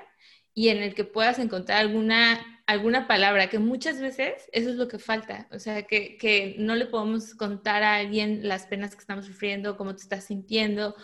y 0.54 0.70
en 0.70 0.82
el 0.82 0.94
que 0.94 1.04
puedas 1.04 1.38
encontrar 1.38 1.78
alguna, 1.78 2.62
alguna 2.66 3.06
palabra, 3.06 3.48
que 3.48 3.58
muchas 3.58 4.00
veces 4.00 4.48
eso 4.52 4.70
es 4.70 4.76
lo 4.76 4.88
que 4.88 4.98
falta, 4.98 5.48
o 5.52 5.58
sea, 5.58 5.82
que, 5.82 6.16
que 6.16 6.56
no 6.58 6.74
le 6.74 6.86
podemos 6.86 7.34
contar 7.34 7.82
a 7.82 7.96
alguien 7.96 8.46
las 8.48 8.66
penas 8.66 8.94
que 8.94 9.00
estamos 9.00 9.26
sufriendo, 9.26 9.76
cómo 9.76 9.94
te 9.94 10.02
estás 10.02 10.24
sintiendo, 10.24 10.96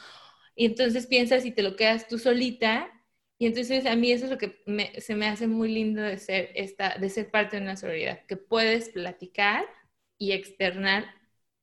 y 0.57 0.67
entonces 0.67 1.07
piensas 1.07 1.45
y 1.45 1.53
te 1.53 1.63
lo 1.63 1.77
quedas 1.77 2.09
tú 2.09 2.19
solita, 2.19 2.91
y 3.39 3.47
entonces 3.47 3.87
a 3.87 3.97
mí 3.97 4.11
eso 4.11 4.25
es 4.25 4.31
lo 4.31 4.39
que 4.39 4.63
se 4.99 5.15
me 5.15 5.27
hace 5.29 5.47
muy 5.47 5.73
lindo 5.73 6.03
de 6.03 6.19
ser, 6.19 6.51
esta, 6.55 6.99
de 6.99 7.11
ser 7.11 7.31
parte 7.31 7.57
de 7.57 7.63
una 7.63 7.77
sororidad, 7.77 8.25
que 8.27 8.37
puedes 8.37 8.89
platicar 8.89 9.67
y 10.19 10.33
externar 10.33 11.05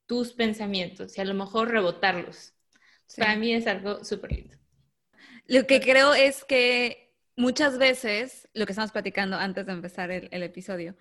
tus 0.05 0.33
pensamientos 0.33 1.17
y 1.17 1.21
a 1.21 1.25
lo 1.25 1.33
mejor 1.33 1.69
rebotarlos. 1.69 2.53
Para 3.17 3.35
mí 3.35 3.53
es 3.53 3.67
algo 3.67 4.03
súper 4.03 4.31
lindo. 4.31 4.57
Lo 5.47 5.67
que 5.67 5.81
creo 5.81 6.13
es 6.13 6.43
que 6.43 7.13
muchas 7.35 7.77
veces, 7.77 8.47
lo 8.53 8.65
que 8.65 8.71
estamos 8.71 8.91
platicando 8.91 9.37
antes 9.37 9.65
de 9.65 9.71
empezar 9.73 10.11
el, 10.11 10.29
el 10.31 10.43
episodio, 10.43 10.95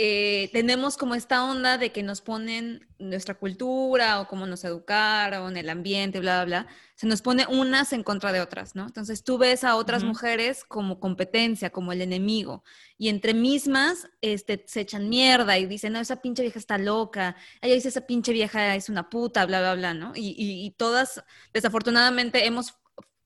eh, 0.00 0.48
tenemos 0.52 0.96
como 0.96 1.16
esta 1.16 1.42
onda 1.42 1.76
de 1.76 1.90
que 1.90 2.04
nos 2.04 2.20
ponen 2.20 2.86
nuestra 3.00 3.34
cultura 3.34 4.20
o 4.20 4.28
cómo 4.28 4.46
nos 4.46 4.62
educaron, 4.62 5.56
el 5.56 5.68
ambiente, 5.68 6.20
bla, 6.20 6.44
bla, 6.44 6.62
bla, 6.62 6.72
se 6.94 7.08
nos 7.08 7.20
pone 7.20 7.46
unas 7.48 7.92
en 7.92 8.04
contra 8.04 8.30
de 8.30 8.40
otras, 8.40 8.76
¿no? 8.76 8.86
Entonces 8.86 9.24
tú 9.24 9.38
ves 9.38 9.64
a 9.64 9.74
otras 9.74 10.04
mujeres 10.04 10.62
como 10.62 11.00
competencia, 11.00 11.70
como 11.70 11.92
el 11.92 12.00
enemigo, 12.00 12.62
y 12.96 13.08
entre 13.08 13.34
mismas 13.34 14.08
este, 14.20 14.62
se 14.68 14.82
echan 14.82 15.08
mierda 15.08 15.58
y 15.58 15.66
dicen, 15.66 15.94
no, 15.94 15.98
esa 15.98 16.22
pinche 16.22 16.42
vieja 16.42 16.60
está 16.60 16.78
loca, 16.78 17.34
ella 17.60 17.74
dice, 17.74 17.88
esa 17.88 18.06
pinche 18.06 18.32
vieja 18.32 18.76
es 18.76 18.88
una 18.88 19.10
puta, 19.10 19.46
bla, 19.46 19.58
bla, 19.58 19.74
bla, 19.74 19.94
¿no? 19.94 20.12
Y, 20.14 20.32
y 20.38 20.70
todas, 20.76 21.24
desafortunadamente, 21.52 22.46
hemos, 22.46 22.76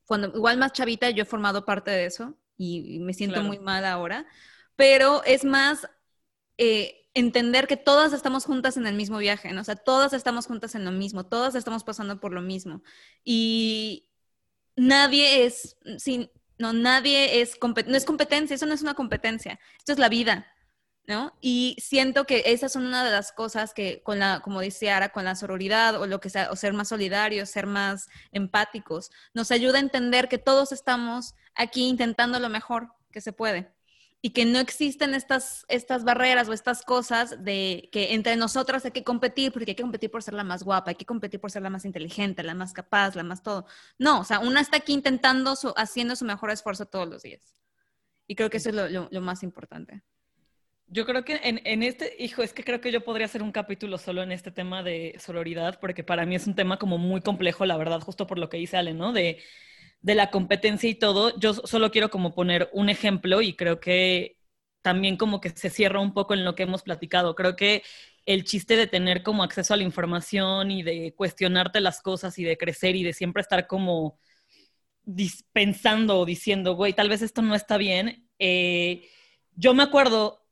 cuando 0.06 0.28
igual 0.28 0.56
más 0.56 0.72
chavita, 0.72 1.11
yo 1.11 1.24
he 1.24 1.26
formado 1.26 1.66
parte 1.66 1.90
de 1.90 2.06
eso 2.06 2.35
y, 2.56 2.98
me 3.00 3.12
siento 3.12 3.42
muy 3.42 3.58
mal 3.58 3.85
ahora, 3.85 4.24
pero 4.74 5.22
es 5.24 5.44
más 5.44 5.87
eh, 6.64 7.09
entender 7.12 7.66
que 7.66 7.77
todas 7.77 8.12
estamos 8.12 8.44
juntas 8.44 8.77
en 8.77 8.87
el 8.87 8.94
mismo 8.94 9.18
viaje, 9.18 9.53
¿no? 9.53 9.62
O 9.62 9.64
sea, 9.64 9.75
todas 9.75 10.12
estamos 10.12 10.46
juntas 10.46 10.77
en 10.77 10.85
lo 10.85 10.92
mismo, 10.92 11.27
todas 11.27 11.57
estamos 11.57 11.83
pasando 11.83 12.20
por 12.20 12.33
lo 12.33 12.40
mismo. 12.40 12.85
Y 13.25 14.09
nadie 14.77 15.44
es, 15.44 15.77
sí, 15.98 16.31
no, 16.59 16.72
nadie 16.72 17.40
es, 17.40 17.59
no 17.61 17.96
es 17.96 18.05
competencia, 18.05 18.55
eso 18.55 18.66
no 18.66 18.75
es 18.75 18.83
una 18.83 18.94
competencia, 18.94 19.59
esto 19.77 19.90
es 19.90 19.98
la 19.98 20.09
vida, 20.09 20.46
¿no? 21.09 21.37
Y 21.40 21.75
siento 21.81 22.27
que 22.27 22.44
esas 22.46 22.70
son 22.72 22.87
una 22.87 23.05
de 23.05 23.11
las 23.11 23.33
cosas 23.33 23.75
que 23.75 24.05
con 24.05 24.20
la, 24.20 24.38
como 24.38 24.61
dice 24.61 24.92
Ara, 24.92 25.09
con 25.09 25.25
la 25.25 25.35
sororidad 25.35 26.01
o 26.01 26.07
lo 26.07 26.20
que 26.20 26.31
sea, 26.31 26.48
o 26.53 26.55
ser 26.55 26.75
más 26.75 26.90
solidarios, 26.90 27.51
ser 27.51 27.66
más 27.66 28.09
empáticos, 28.31 29.11
nos 29.35 29.51
ayuda 29.51 29.79
a 29.79 29.81
entender 29.81 30.29
que 30.29 30.38
todos 30.38 30.70
estamos 30.70 31.35
aquí 31.57 31.88
intentando 31.88 32.38
lo 32.38 32.48
mejor 32.48 32.92
que 33.11 33.20
se 33.20 33.33
puede 33.33 33.72
y 34.24 34.30
que 34.30 34.44
no 34.44 34.61
existen 34.61 35.14
estas, 35.14 35.66
estas 35.68 36.04
barreras 36.04 36.48
o 36.48 36.52
estas 36.52 36.82
cosas 36.82 37.42
de 37.42 37.88
que 37.90 38.14
entre 38.14 38.37
nosotras 38.37 38.85
hay 38.85 38.92
que 38.92 39.02
competir 39.02 39.50
porque 39.50 39.72
hay 39.72 39.74
que 39.74 39.82
competir 39.82 40.12
por 40.12 40.22
ser 40.22 40.35
la 40.35 40.44
más 40.44 40.62
guapa, 40.62 40.90
hay 40.90 40.94
que 40.94 41.04
competir 41.04 41.40
por 41.40 41.50
ser 41.50 41.62
la 41.62 41.70
más 41.70 41.85
inteligente, 41.85 42.44
la 42.44 42.54
más 42.54 42.72
capaz, 42.72 43.16
la 43.16 43.24
más 43.24 43.42
todo. 43.42 43.66
No, 43.98 44.20
o 44.20 44.24
sea, 44.24 44.38
una 44.38 44.61
está 44.61 44.76
aquí 44.76 44.92
intentando, 44.92 45.54
haciendo 45.74 46.14
su 46.14 46.24
mejor 46.24 46.52
esfuerzo 46.52 46.87
todos 46.87 47.08
los 47.08 47.22
días. 47.22 47.56
Y 48.28 48.37
creo 48.37 48.48
que 48.48 48.58
eso 48.58 48.68
es 48.68 48.76
lo, 48.76 49.08
lo, 49.11 49.20
más 49.20 49.42
importante. 49.42 50.02
Yo 50.87 51.04
creo 51.04 51.24
que 51.24 51.40
en, 51.42 51.61
en, 51.64 51.82
este, 51.82 52.14
hijo, 52.20 52.44
es 52.44 52.52
que 52.52 52.62
creo 52.62 52.80
que 52.80 52.92
yo 52.92 53.02
podría 53.02 53.26
hacer 53.26 53.42
un 53.42 53.50
capítulo 53.50 53.98
solo 53.98 54.22
en 54.22 54.30
este 54.30 54.52
tema 54.52 54.85
de 54.85 55.16
sororidad, 55.18 55.80
porque 55.80 56.04
para 56.04 56.24
mí 56.26 56.37
es 56.37 56.46
un 56.46 56.54
tema 56.54 56.78
como 56.78 56.96
muy 56.96 57.22
complejo, 57.22 57.66
la 57.66 57.76
verdad, 57.76 58.00
justo 58.00 58.28
por 58.28 58.38
lo 58.38 58.48
que 58.48 58.58
dice 58.58 58.76
Ale, 58.76 58.94
¿no? 58.94 59.12
De 59.12 59.42
de 60.02 60.14
la 60.14 60.30
competencia 60.30 60.90
y 60.90 60.94
todo, 60.96 61.38
yo 61.38 61.54
solo 61.54 61.90
quiero 61.90 62.10
como 62.10 62.34
poner 62.34 62.68
un 62.72 62.88
ejemplo 62.88 63.40
y 63.40 63.54
creo 63.54 63.80
que 63.80 64.38
también 64.82 65.16
como 65.16 65.40
que 65.40 65.50
se 65.50 65.70
cierra 65.70 66.00
un 66.00 66.12
poco 66.12 66.34
en 66.34 66.44
lo 66.44 66.54
que 66.54 66.64
hemos 66.64 66.82
platicado. 66.82 67.34
Creo 67.36 67.56
que 67.56 67.82
el 68.26 68.44
chiste 68.44 68.76
de 68.76 68.88
tener 68.88 69.22
como 69.22 69.42
acceso 69.44 69.74
a 69.74 69.76
la 69.76 69.84
información 69.84 70.70
y 70.70 70.82
de 70.82 71.14
cuestionarte 71.16 71.80
las 71.80 72.00
cosas 72.02 72.38
y 72.38 72.44
de 72.44 72.56
crecer 72.58 72.96
y 72.96 73.04
de 73.04 73.12
siempre 73.12 73.42
estar 73.42 73.66
como 73.66 74.18
pensando 75.52 76.20
o 76.20 76.26
diciendo, 76.26 76.74
güey, 76.74 76.92
tal 76.92 77.08
vez 77.08 77.22
esto 77.22 77.42
no 77.42 77.54
está 77.54 77.76
bien. 77.76 78.28
Eh, 78.38 79.08
yo 79.54 79.74
me 79.74 79.82
acuerdo 79.82 80.44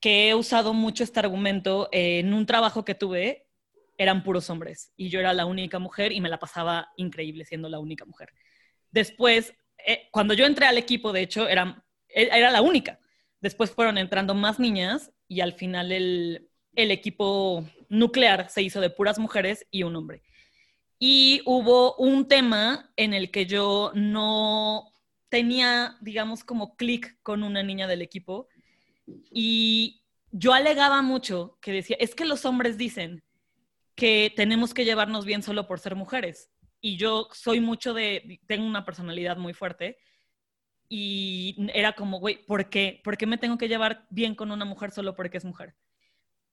que 0.00 0.28
he 0.28 0.34
usado 0.34 0.74
mucho 0.74 1.04
este 1.04 1.20
argumento 1.20 1.88
en 1.92 2.32
un 2.34 2.46
trabajo 2.46 2.84
que 2.84 2.94
tuve, 2.94 3.46
eran 3.96 4.22
puros 4.22 4.48
hombres 4.50 4.92
y 4.96 5.08
yo 5.08 5.18
era 5.18 5.32
la 5.34 5.44
única 5.46 5.80
mujer 5.80 6.12
y 6.12 6.20
me 6.20 6.28
la 6.28 6.38
pasaba 6.38 6.92
increíble 6.96 7.44
siendo 7.44 7.68
la 7.68 7.80
única 7.80 8.04
mujer. 8.04 8.30
Después, 8.90 9.54
eh, 9.86 10.08
cuando 10.10 10.34
yo 10.34 10.46
entré 10.46 10.66
al 10.66 10.78
equipo, 10.78 11.12
de 11.12 11.22
hecho, 11.22 11.48
era, 11.48 11.84
era 12.08 12.50
la 12.50 12.62
única. 12.62 12.98
Después 13.40 13.70
fueron 13.70 13.98
entrando 13.98 14.34
más 14.34 14.58
niñas 14.58 15.12
y 15.28 15.40
al 15.40 15.52
final 15.52 15.92
el, 15.92 16.48
el 16.74 16.90
equipo 16.90 17.64
nuclear 17.88 18.48
se 18.50 18.62
hizo 18.62 18.80
de 18.80 18.90
puras 18.90 19.18
mujeres 19.18 19.66
y 19.70 19.82
un 19.82 19.96
hombre. 19.96 20.22
Y 20.98 21.42
hubo 21.44 21.94
un 21.96 22.26
tema 22.26 22.92
en 22.96 23.14
el 23.14 23.30
que 23.30 23.46
yo 23.46 23.92
no 23.94 24.92
tenía, 25.28 25.96
digamos, 26.00 26.42
como 26.42 26.76
clic 26.76 27.18
con 27.22 27.42
una 27.42 27.62
niña 27.62 27.86
del 27.86 28.02
equipo 28.02 28.48
y 29.30 30.02
yo 30.32 30.52
alegaba 30.52 31.02
mucho 31.02 31.58
que 31.60 31.72
decía, 31.72 31.96
es 32.00 32.14
que 32.14 32.24
los 32.24 32.44
hombres 32.44 32.76
dicen 32.76 33.22
que 33.94 34.32
tenemos 34.34 34.74
que 34.74 34.84
llevarnos 34.84 35.24
bien 35.24 35.42
solo 35.42 35.66
por 35.66 35.78
ser 35.78 35.94
mujeres 35.94 36.50
y 36.80 36.96
yo 36.96 37.28
soy 37.32 37.60
mucho 37.60 37.94
de, 37.94 38.40
tengo 38.46 38.66
una 38.66 38.84
personalidad 38.84 39.36
muy 39.36 39.54
fuerte 39.54 39.98
y 40.88 41.56
era 41.74 41.92
como, 41.92 42.18
güey, 42.18 42.44
¿por 42.46 42.70
qué? 42.70 43.00
¿Por 43.04 43.16
qué 43.16 43.26
me 43.26 43.38
tengo 43.38 43.58
que 43.58 43.68
llevar 43.68 44.06
bien 44.10 44.34
con 44.34 44.50
una 44.50 44.64
mujer 44.64 44.90
solo 44.90 45.14
porque 45.14 45.38
es 45.38 45.44
mujer? 45.44 45.74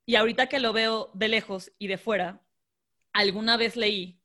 Y 0.05 0.15
ahorita 0.15 0.47
que 0.47 0.59
lo 0.59 0.73
veo 0.73 1.11
de 1.13 1.29
lejos 1.29 1.71
y 1.79 1.87
de 1.87 1.97
fuera, 1.97 2.41
alguna 3.13 3.57
vez 3.57 3.75
leí 3.75 4.21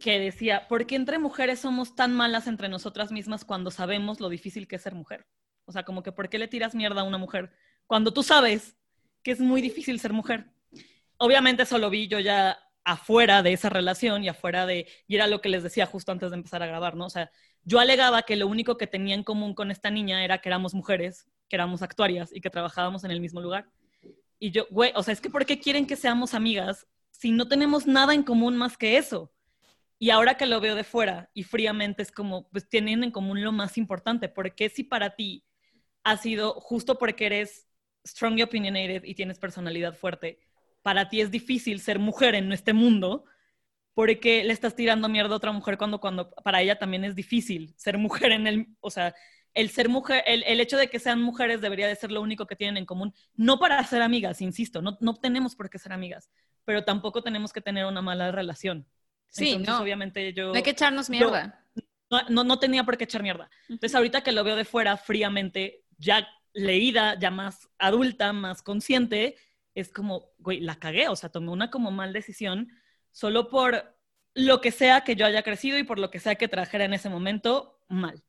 que 0.00 0.18
decía, 0.18 0.68
¿por 0.68 0.86
qué 0.86 0.96
entre 0.96 1.18
mujeres 1.18 1.60
somos 1.60 1.94
tan 1.94 2.14
malas 2.14 2.46
entre 2.46 2.68
nosotras 2.68 3.10
mismas 3.10 3.44
cuando 3.44 3.70
sabemos 3.70 4.20
lo 4.20 4.28
difícil 4.28 4.68
que 4.68 4.76
es 4.76 4.82
ser 4.82 4.94
mujer? 4.94 5.26
O 5.64 5.72
sea, 5.72 5.84
como 5.84 6.02
que 6.02 6.12
¿por 6.12 6.28
qué 6.28 6.38
le 6.38 6.48
tiras 6.48 6.74
mierda 6.74 7.00
a 7.00 7.04
una 7.04 7.18
mujer 7.18 7.52
cuando 7.86 8.12
tú 8.12 8.22
sabes 8.22 8.76
que 9.22 9.32
es 9.32 9.40
muy 9.40 9.60
difícil 9.60 9.98
ser 9.98 10.12
mujer? 10.12 10.50
Obviamente 11.18 11.62
eso 11.62 11.78
lo 11.78 11.90
vi 11.90 12.06
yo 12.08 12.20
ya 12.20 12.58
afuera 12.86 13.42
de 13.42 13.52
esa 13.52 13.68
relación 13.68 14.22
y 14.22 14.28
afuera 14.28 14.64
de, 14.64 14.86
y 15.08 15.16
era 15.16 15.26
lo 15.26 15.40
que 15.40 15.48
les 15.48 15.64
decía 15.64 15.86
justo 15.86 16.12
antes 16.12 16.30
de 16.30 16.36
empezar 16.36 16.62
a 16.62 16.66
grabar, 16.66 16.94
¿no? 16.94 17.06
O 17.06 17.10
sea, 17.10 17.32
yo 17.64 17.80
alegaba 17.80 18.22
que 18.22 18.36
lo 18.36 18.46
único 18.46 18.76
que 18.76 18.86
tenía 18.86 19.16
en 19.16 19.24
común 19.24 19.54
con 19.54 19.72
esta 19.72 19.90
niña 19.90 20.24
era 20.24 20.38
que 20.38 20.48
éramos 20.48 20.72
mujeres, 20.72 21.26
que 21.48 21.56
éramos 21.56 21.82
actuarias 21.82 22.30
y 22.32 22.40
que 22.40 22.48
trabajábamos 22.48 23.02
en 23.02 23.10
el 23.10 23.20
mismo 23.20 23.40
lugar. 23.40 23.68
Y 24.38 24.52
yo, 24.52 24.68
güey, 24.70 24.92
o 24.94 25.02
sea, 25.02 25.12
es 25.12 25.20
que 25.20 25.28
¿por 25.28 25.44
qué 25.44 25.58
quieren 25.58 25.84
que 25.84 25.96
seamos 25.96 26.32
amigas 26.32 26.86
si 27.10 27.32
no 27.32 27.48
tenemos 27.48 27.88
nada 27.88 28.14
en 28.14 28.22
común 28.22 28.56
más 28.56 28.76
que 28.76 28.98
eso? 28.98 29.32
Y 29.98 30.10
ahora 30.10 30.36
que 30.36 30.46
lo 30.46 30.60
veo 30.60 30.76
de 30.76 30.84
fuera 30.84 31.28
y 31.34 31.42
fríamente 31.42 32.02
es 32.02 32.12
como, 32.12 32.48
pues 32.50 32.68
tienen 32.68 33.02
en 33.02 33.10
común 33.10 33.42
lo 33.42 33.50
más 33.50 33.78
importante. 33.78 34.28
porque 34.28 34.68
si 34.68 34.84
para 34.84 35.16
ti 35.16 35.44
ha 36.04 36.16
sido 36.18 36.60
justo 36.60 36.98
porque 36.98 37.26
eres 37.26 37.66
strongly 38.06 38.42
opinionated 38.42 39.02
y 39.02 39.16
tienes 39.16 39.40
personalidad 39.40 39.94
fuerte, 39.94 40.38
para 40.86 41.08
ti 41.08 41.20
es 41.20 41.32
difícil 41.32 41.80
ser 41.80 41.98
mujer 41.98 42.36
en 42.36 42.52
este 42.52 42.72
mundo 42.72 43.24
porque 43.92 44.44
le 44.44 44.52
estás 44.52 44.76
tirando 44.76 45.08
mierda 45.08 45.34
a 45.34 45.38
otra 45.38 45.50
mujer 45.50 45.78
cuando, 45.78 45.98
cuando 45.98 46.30
para 46.30 46.62
ella 46.62 46.78
también 46.78 47.02
es 47.02 47.16
difícil 47.16 47.74
ser 47.76 47.98
mujer 47.98 48.30
en 48.30 48.46
el, 48.46 48.68
o 48.78 48.88
sea, 48.88 49.12
el 49.52 49.70
ser 49.70 49.88
mujer, 49.88 50.22
el, 50.28 50.44
el, 50.44 50.60
hecho 50.60 50.76
de 50.76 50.86
que 50.88 51.00
sean 51.00 51.20
mujeres 51.20 51.60
debería 51.60 51.88
de 51.88 51.96
ser 51.96 52.12
lo 52.12 52.22
único 52.22 52.46
que 52.46 52.54
tienen 52.54 52.76
en 52.76 52.86
común, 52.86 53.12
no 53.34 53.58
para 53.58 53.82
ser 53.82 54.00
amigas, 54.00 54.40
insisto, 54.40 54.80
no, 54.80 54.96
no 55.00 55.16
tenemos 55.16 55.56
por 55.56 55.68
qué 55.70 55.80
ser 55.80 55.92
amigas, 55.92 56.30
pero 56.64 56.84
tampoco 56.84 57.20
tenemos 57.20 57.52
que 57.52 57.60
tener 57.60 57.84
una 57.84 58.00
mala 58.00 58.30
relación. 58.30 58.86
Sí, 59.26 59.58
no. 59.58 59.80
obviamente 59.80 60.32
yo... 60.34 60.50
No 60.50 60.54
hay 60.54 60.62
que 60.62 60.70
echarnos 60.70 61.10
mierda. 61.10 61.66
no, 62.08 62.20
no, 62.28 62.44
no 62.44 62.60
tenía 62.60 62.84
por 62.84 62.96
qué 62.96 63.02
echar 63.02 63.24
mierda. 63.24 63.50
Entonces 63.68 63.96
ahorita 63.96 64.20
que 64.20 64.30
lo 64.30 64.44
veo 64.44 64.54
de 64.54 64.64
fuera 64.64 64.96
fríamente, 64.96 65.82
ya 65.98 66.28
leída, 66.52 67.18
ya 67.18 67.32
más 67.32 67.68
adulta, 67.76 68.32
más 68.32 68.62
consciente, 68.62 69.34
es 69.76 69.92
como, 69.92 70.30
güey, 70.38 70.60
la 70.60 70.76
cagué, 70.76 71.08
o 71.08 71.14
sea, 71.16 71.28
tomé 71.30 71.50
una 71.50 71.70
como 71.70 71.90
mal 71.90 72.12
decisión 72.12 72.68
solo 73.12 73.48
por 73.48 73.96
lo 74.34 74.60
que 74.60 74.70
sea 74.72 75.02
que 75.02 75.14
yo 75.16 75.24
haya 75.26 75.42
crecido 75.42 75.78
y 75.78 75.84
por 75.84 75.98
lo 75.98 76.10
que 76.10 76.18
sea 76.18 76.34
que 76.34 76.48
trajera 76.48 76.84
en 76.84 76.94
ese 76.94 77.08
momento, 77.08 77.78
mal. 77.88 78.22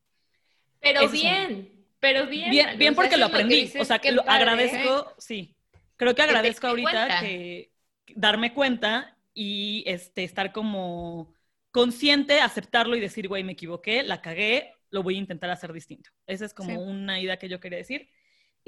Pero 0.80 1.00
Eso 1.02 1.12
bien, 1.12 1.86
pero 2.00 2.26
bien. 2.26 2.50
Bien, 2.50 2.78
bien 2.78 2.94
porque 2.94 3.16
lo 3.16 3.26
que 3.26 3.32
aprendí, 3.32 3.56
dices, 3.62 3.82
o 3.82 3.84
sea, 3.84 3.98
que 3.98 4.12
lo 4.12 4.24
padre. 4.24 4.44
agradezco, 4.44 5.14
sí. 5.18 5.56
Creo 5.96 6.14
que 6.14 6.22
agradezco 6.22 6.68
diste 6.74 6.82
ahorita 6.82 7.06
cuenta. 7.06 7.20
que 7.20 7.72
darme 8.14 8.54
cuenta 8.54 9.16
y 9.34 9.82
este, 9.86 10.24
estar 10.24 10.52
como 10.52 11.34
consciente, 11.70 12.40
aceptarlo 12.40 12.96
y 12.96 13.00
decir, 13.00 13.28
güey, 13.28 13.44
me 13.44 13.52
equivoqué, 13.52 14.02
la 14.02 14.22
cagué, 14.22 14.72
lo 14.90 15.02
voy 15.02 15.16
a 15.16 15.18
intentar 15.18 15.50
hacer 15.50 15.72
distinto. 15.72 16.10
Esa 16.26 16.44
es 16.46 16.54
como 16.54 16.70
Sí. 16.70 16.76
una 16.76 17.20
idea 17.20 17.36
que 17.38 17.48
yo 17.48 17.60
quería 17.60 17.78
decir. 17.78 18.08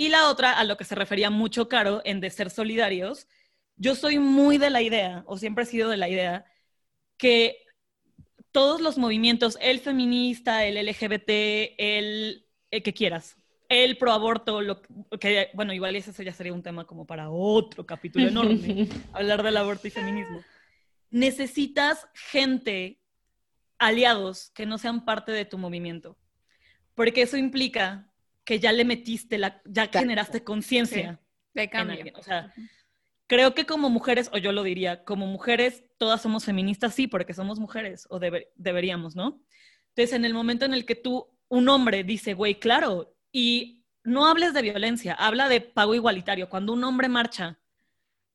Y 0.00 0.08
la 0.08 0.30
otra, 0.30 0.52
a 0.52 0.64
lo 0.64 0.78
que 0.78 0.84
se 0.84 0.94
refería 0.94 1.28
mucho 1.28 1.68
Caro, 1.68 2.00
en 2.06 2.20
de 2.20 2.30
ser 2.30 2.48
solidarios, 2.48 3.28
yo 3.76 3.94
soy 3.94 4.18
muy 4.18 4.56
de 4.56 4.70
la 4.70 4.80
idea, 4.80 5.24
o 5.26 5.36
siempre 5.36 5.64
he 5.64 5.66
sido 5.66 5.90
de 5.90 5.98
la 5.98 6.08
idea, 6.08 6.46
que 7.18 7.58
todos 8.50 8.80
los 8.80 8.96
movimientos, 8.96 9.58
el 9.60 9.78
feminista, 9.78 10.64
el 10.64 10.78
LGBT, 10.86 11.28
el, 11.76 12.46
el 12.70 12.82
que 12.82 12.94
quieras, 12.94 13.36
el 13.68 13.98
pro 13.98 14.12
aborto, 14.12 14.62
lo 14.62 14.80
que, 15.20 15.50
bueno, 15.52 15.74
igual 15.74 15.94
ese 15.96 16.24
ya 16.24 16.32
sería 16.32 16.54
un 16.54 16.62
tema 16.62 16.86
como 16.86 17.06
para 17.06 17.28
otro 17.28 17.84
capítulo 17.84 18.26
enorme, 18.26 18.88
hablar 19.12 19.42
del 19.42 19.58
aborto 19.58 19.86
y 19.86 19.90
feminismo. 19.90 20.42
Necesitas 21.10 22.08
gente, 22.14 23.02
aliados, 23.78 24.50
que 24.54 24.64
no 24.64 24.78
sean 24.78 25.04
parte 25.04 25.30
de 25.30 25.44
tu 25.44 25.58
movimiento, 25.58 26.16
porque 26.94 27.20
eso 27.20 27.36
implica 27.36 28.09
que 28.50 28.58
ya 28.58 28.72
le 28.72 28.84
metiste, 28.84 29.38
la, 29.38 29.62
ya 29.64 29.84
Exacto. 29.84 30.00
generaste 30.00 30.42
conciencia 30.42 31.20
De 31.54 31.62
en 31.62 31.70
cambio. 31.70 31.94
alguien. 31.98 32.16
O 32.16 32.22
sea, 32.24 32.52
creo 33.28 33.54
que 33.54 33.64
como 33.64 33.90
mujeres, 33.90 34.28
o 34.32 34.38
yo 34.38 34.50
lo 34.50 34.64
diría, 34.64 35.04
como 35.04 35.28
mujeres 35.28 35.84
todas 35.98 36.20
somos 36.20 36.44
feministas, 36.44 36.92
sí, 36.92 37.06
porque 37.06 37.32
somos 37.32 37.60
mujeres, 37.60 38.08
o 38.10 38.18
debe- 38.18 38.48
deberíamos, 38.56 39.14
¿no? 39.14 39.40
Entonces, 39.90 40.14
en 40.16 40.24
el 40.24 40.34
momento 40.34 40.64
en 40.64 40.74
el 40.74 40.84
que 40.84 40.96
tú, 40.96 41.28
un 41.48 41.68
hombre 41.68 42.02
dice, 42.02 42.34
güey, 42.34 42.58
claro, 42.58 43.14
y 43.30 43.84
no 44.02 44.26
hables 44.26 44.52
de 44.52 44.62
violencia, 44.62 45.14
habla 45.14 45.48
de 45.48 45.60
pago 45.60 45.94
igualitario. 45.94 46.48
Cuando 46.48 46.72
un 46.72 46.82
hombre 46.82 47.08
marcha 47.08 47.60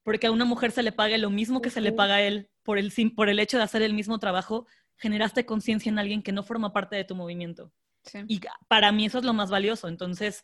porque 0.04 0.28
a 0.28 0.32
una 0.32 0.46
mujer 0.46 0.72
se 0.72 0.82
le 0.82 0.94
pague 0.94 1.18
lo 1.18 1.30
mismo 1.30 1.62
que 1.62 1.70
se 1.72 1.82
le 1.82 1.92
paga 1.92 2.16
a 2.16 2.22
él 2.22 2.48
por 2.64 2.78
el, 2.78 2.94
por 3.18 3.28
el 3.28 3.40
hecho 3.40 3.58
de 3.58 3.64
hacer 3.64 3.82
el 3.82 3.94
mismo 3.94 4.18
trabajo, 4.20 4.66
generaste 4.96 5.46
conciencia 5.46 5.90
en 5.90 6.00
alguien 6.00 6.22
que 6.22 6.32
no 6.32 6.42
forma 6.42 6.72
parte 6.72 6.96
de 6.96 7.04
tu 7.04 7.16
movimiento. 7.16 7.74
Y 8.28 8.42
para 8.68 8.92
mí 8.92 9.06
eso 9.06 9.20
es 9.20 9.26
lo 9.26 9.34
más 9.34 9.50
valioso. 9.50 9.88
Entonces, 9.88 10.44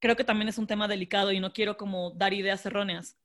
creo 0.00 0.16
que 0.16 0.24
también 0.24 0.48
es 0.48 0.58
un 0.58 0.66
tema 0.66 0.88
delicado 0.88 1.32
y 1.32 1.40
no 1.40 1.52
quiero 1.52 1.76
como 1.76 2.10
dar 2.12 2.32
ideas 2.32 2.64
erróneas, 2.66 3.16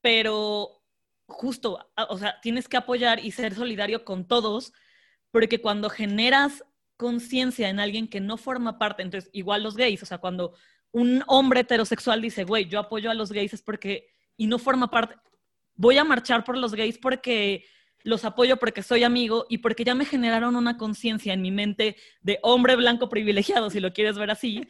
pero 0.00 0.82
justo, 1.26 1.90
o 2.08 2.18
sea, 2.18 2.40
tienes 2.40 2.68
que 2.68 2.76
apoyar 2.76 3.24
y 3.24 3.32
ser 3.32 3.54
solidario 3.54 4.04
con 4.04 4.26
todos, 4.26 4.72
porque 5.30 5.60
cuando 5.60 5.90
generas 5.90 6.64
conciencia 6.96 7.68
en 7.68 7.80
alguien 7.80 8.08
que 8.08 8.20
no 8.20 8.36
forma 8.36 8.78
parte, 8.78 9.02
entonces 9.02 9.30
igual 9.32 9.62
los 9.62 9.76
gays, 9.76 10.02
o 10.02 10.06
sea, 10.06 10.18
cuando 10.18 10.54
un 10.90 11.22
hombre 11.26 11.60
heterosexual 11.60 12.22
dice, 12.22 12.44
güey, 12.44 12.66
yo 12.66 12.80
apoyo 12.80 13.10
a 13.10 13.14
los 13.14 13.30
gays 13.30 13.54
es 13.54 13.62
porque, 13.62 14.08
y 14.36 14.46
no 14.46 14.58
forma 14.58 14.90
parte, 14.90 15.16
voy 15.74 15.98
a 15.98 16.04
marchar 16.04 16.44
por 16.44 16.56
los 16.56 16.74
gays 16.74 16.98
porque 16.98 17.64
los 18.04 18.24
apoyo 18.24 18.56
porque 18.56 18.82
soy 18.82 19.04
amigo 19.04 19.46
y 19.48 19.58
porque 19.58 19.84
ya 19.84 19.94
me 19.94 20.04
generaron 20.04 20.56
una 20.56 20.76
conciencia 20.76 21.32
en 21.32 21.42
mi 21.42 21.50
mente 21.50 21.96
de 22.22 22.38
hombre 22.42 22.76
blanco 22.76 23.08
privilegiado, 23.08 23.70
si 23.70 23.80
lo 23.80 23.92
quieres 23.92 24.16
ver 24.16 24.30
así, 24.30 24.62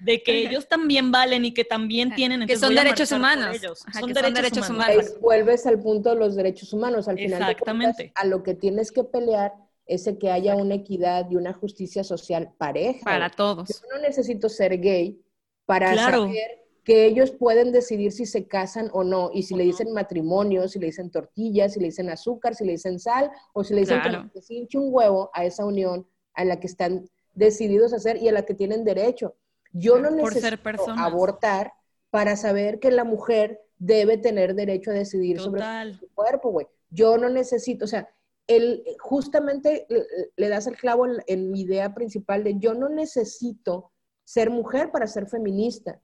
de 0.00 0.22
que 0.22 0.38
ellos 0.46 0.68
también 0.68 1.12
valen 1.12 1.44
y 1.44 1.54
que 1.54 1.64
también 1.64 2.14
tienen... 2.14 2.40
Que 2.40 2.54
entonces 2.54 2.66
son 2.66 2.74
derechos 2.74 3.12
humanos. 3.12 3.56
Ajá, 3.86 4.00
son, 4.00 4.08
que 4.08 4.14
derechos 4.14 4.22
son 4.24 4.34
derechos 4.34 4.70
humanos. 4.70 4.94
humanos. 4.96 5.12
Ahí 5.14 5.20
vuelves 5.20 5.66
al 5.66 5.80
punto 5.80 6.10
de 6.10 6.16
los 6.16 6.34
derechos 6.34 6.72
humanos. 6.72 7.08
Al 7.08 7.16
final 7.16 7.38
de 7.38 7.50
Exactamente. 7.52 7.96
cuentas, 7.96 8.22
a 8.22 8.26
lo 8.26 8.42
que 8.42 8.54
tienes 8.54 8.90
que 8.90 9.04
pelear 9.04 9.52
es 9.86 10.10
que 10.20 10.30
haya 10.30 10.56
una 10.56 10.74
equidad 10.74 11.30
y 11.30 11.36
una 11.36 11.52
justicia 11.52 12.02
social 12.04 12.52
pareja. 12.58 13.00
Para 13.04 13.30
todos. 13.30 13.68
Yo 13.68 13.88
no 13.94 14.00
necesito 14.00 14.48
ser 14.48 14.80
gay 14.80 15.20
para 15.66 15.92
Claro. 15.92 16.26
saber 16.26 16.61
que 16.84 17.06
ellos 17.06 17.30
pueden 17.30 17.70
decidir 17.70 18.10
si 18.12 18.26
se 18.26 18.46
casan 18.46 18.90
o 18.92 19.04
no, 19.04 19.30
y 19.32 19.44
si 19.44 19.54
le 19.54 19.64
dicen 19.64 19.92
matrimonio, 19.92 20.66
si 20.68 20.78
le 20.78 20.86
dicen 20.86 21.10
tortillas, 21.10 21.74
si 21.74 21.80
le 21.80 21.86
dicen 21.86 22.10
azúcar, 22.10 22.54
si 22.54 22.64
le 22.64 22.72
dicen 22.72 22.98
sal, 22.98 23.30
o 23.52 23.62
si 23.62 23.74
le 23.74 23.80
dicen 23.80 24.00
Claro. 24.00 24.30
que 24.32 24.42
se 24.42 24.54
hinche 24.54 24.78
un 24.78 24.88
huevo 24.92 25.30
a 25.32 25.44
esa 25.44 25.64
unión 25.64 26.06
a 26.34 26.44
la 26.44 26.58
que 26.58 26.66
están 26.66 27.08
decididos 27.34 27.92
a 27.92 27.96
hacer 27.96 28.16
y 28.16 28.28
a 28.28 28.32
la 28.32 28.42
que 28.44 28.54
tienen 28.54 28.84
derecho. 28.84 29.36
Yo 29.72 29.98
no 29.98 30.08
Por 30.10 30.34
necesito 30.34 30.90
abortar 30.98 31.72
para 32.10 32.36
saber 32.36 32.78
que 32.80 32.90
la 32.90 33.04
mujer 33.04 33.60
debe 33.78 34.18
tener 34.18 34.54
derecho 34.54 34.90
a 34.90 34.94
decidir 34.94 35.40
sobre 35.40 35.62
su 35.94 36.08
cuerpo, 36.14 36.50
güey. 36.50 36.66
Yo 36.90 37.16
no 37.16 37.28
necesito, 37.30 37.84
o 37.84 37.88
sea, 37.88 38.08
el, 38.46 38.84
justamente 38.98 39.86
le, 39.88 40.04
le 40.36 40.48
das 40.48 40.66
el 40.66 40.76
clavo 40.76 41.06
en, 41.06 41.22
en 41.26 41.50
mi 41.50 41.62
idea 41.62 41.94
principal 41.94 42.44
de 42.44 42.58
yo 42.58 42.74
no 42.74 42.88
necesito 42.88 43.92
ser 44.24 44.50
mujer 44.50 44.90
para 44.90 45.06
ser 45.06 45.26
feminista. 45.26 46.00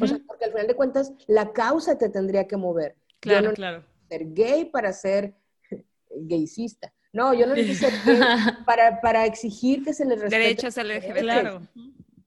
O 0.00 0.06
sea, 0.06 0.18
porque 0.26 0.44
al 0.44 0.52
final 0.52 0.66
de 0.66 0.76
cuentas 0.76 1.12
la 1.26 1.52
causa 1.52 1.98
te 1.98 2.08
tendría 2.08 2.46
que 2.46 2.56
mover. 2.56 2.96
Claro, 3.20 3.42
yo 3.42 3.48
no 3.48 3.54
claro. 3.54 3.84
ser 4.08 4.32
gay 4.32 4.64
para 4.66 4.92
ser 4.92 5.34
gaycista. 6.10 6.92
No, 7.12 7.34
yo 7.34 7.46
no 7.46 7.54
necesito 7.54 7.90
ser 7.90 8.18
gay 8.18 8.18
para, 8.66 9.00
para 9.00 9.26
exigir 9.26 9.84
que 9.84 9.92
se 9.92 10.04
les 10.04 10.20
respete. 10.20 10.42
Derechos 10.42 10.76
los 10.76 10.86
LGBT. 10.86 11.18
Claro. 11.18 11.62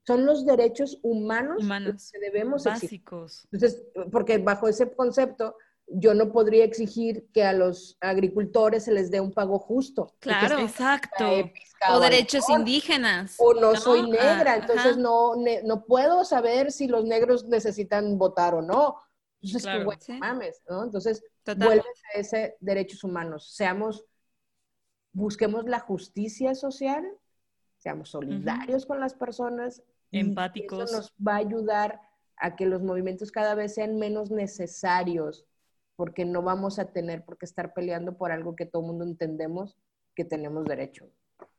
Son 0.06 0.24
los 0.24 0.46
derechos 0.46 1.00
humanos, 1.02 1.64
Humanos. 1.64 2.12
que 2.12 2.20
debemos 2.20 2.64
exigir. 2.66 3.00
Básicos. 3.00 3.48
Entonces, 3.50 3.82
porque 4.12 4.38
bajo 4.38 4.68
ese 4.68 4.92
concepto, 4.92 5.56
yo 5.88 6.14
no 6.14 6.32
podría 6.32 6.64
exigir 6.64 7.28
que 7.32 7.44
a 7.44 7.52
los 7.52 7.96
agricultores 8.00 8.84
se 8.84 8.92
les 8.92 9.10
dé 9.10 9.20
un 9.20 9.32
pago 9.32 9.58
justo. 9.58 10.14
Claro. 10.18 10.58
Exacto. 10.58 11.24
O 11.92 12.00
derechos 12.00 12.44
mejor. 12.48 12.58
indígenas. 12.60 13.36
O 13.38 13.54
no, 13.54 13.72
¿no? 13.72 13.76
soy 13.76 14.10
negra, 14.10 14.52
Ah, 14.52 14.56
entonces 14.56 14.92
ajá. 14.92 14.96
no, 15.00 15.36
ne- 15.36 15.62
no 15.62 15.84
puedo 15.84 16.24
saber 16.24 16.72
si 16.72 16.88
los 16.88 17.04
negros 17.04 17.44
necesitan 17.44 18.18
votar 18.18 18.54
o 18.54 18.62
no. 18.62 18.96
Entonces, 19.40 19.62
Claro. 19.62 20.84
Entonces, 20.84 21.22
Total. 21.44 21.66
vuelves 21.68 22.02
a 22.14 22.18
ese 22.18 22.56
derechos 22.60 23.04
humanos. 23.04 23.52
Seamos, 23.54 24.04
busquemos 25.12 25.64
la 25.66 25.80
justicia 25.80 26.54
social, 26.54 27.04
seamos 27.78 28.10
solidarios 28.10 28.86
con 28.86 28.98
las 29.00 29.14
personas. 29.14 29.82
y 30.10 30.20
Empáticos. 30.20 30.84
Eso 30.90 30.96
nos 30.96 31.12
va 31.24 31.34
a 31.34 31.38
ayudar 31.38 32.00
a 32.36 32.54
que 32.56 32.66
los 32.66 32.82
movimientos 32.82 33.30
cada 33.32 33.54
vez 33.54 33.74
sean 33.74 33.96
menos 33.98 34.30
necesarios, 34.30 35.44
porque 35.96 36.24
no 36.24 36.42
vamos 36.42 36.78
a 36.78 36.92
tener 36.92 37.24
por 37.24 37.38
qué 37.38 37.46
estar 37.46 37.72
peleando 37.74 38.16
por 38.16 38.30
algo 38.30 38.54
que 38.54 38.66
todo 38.66 38.82
el 38.82 38.88
mundo 38.88 39.04
entendemos 39.04 39.76
que 40.14 40.24
tenemos 40.24 40.64
derecho. 40.64 41.06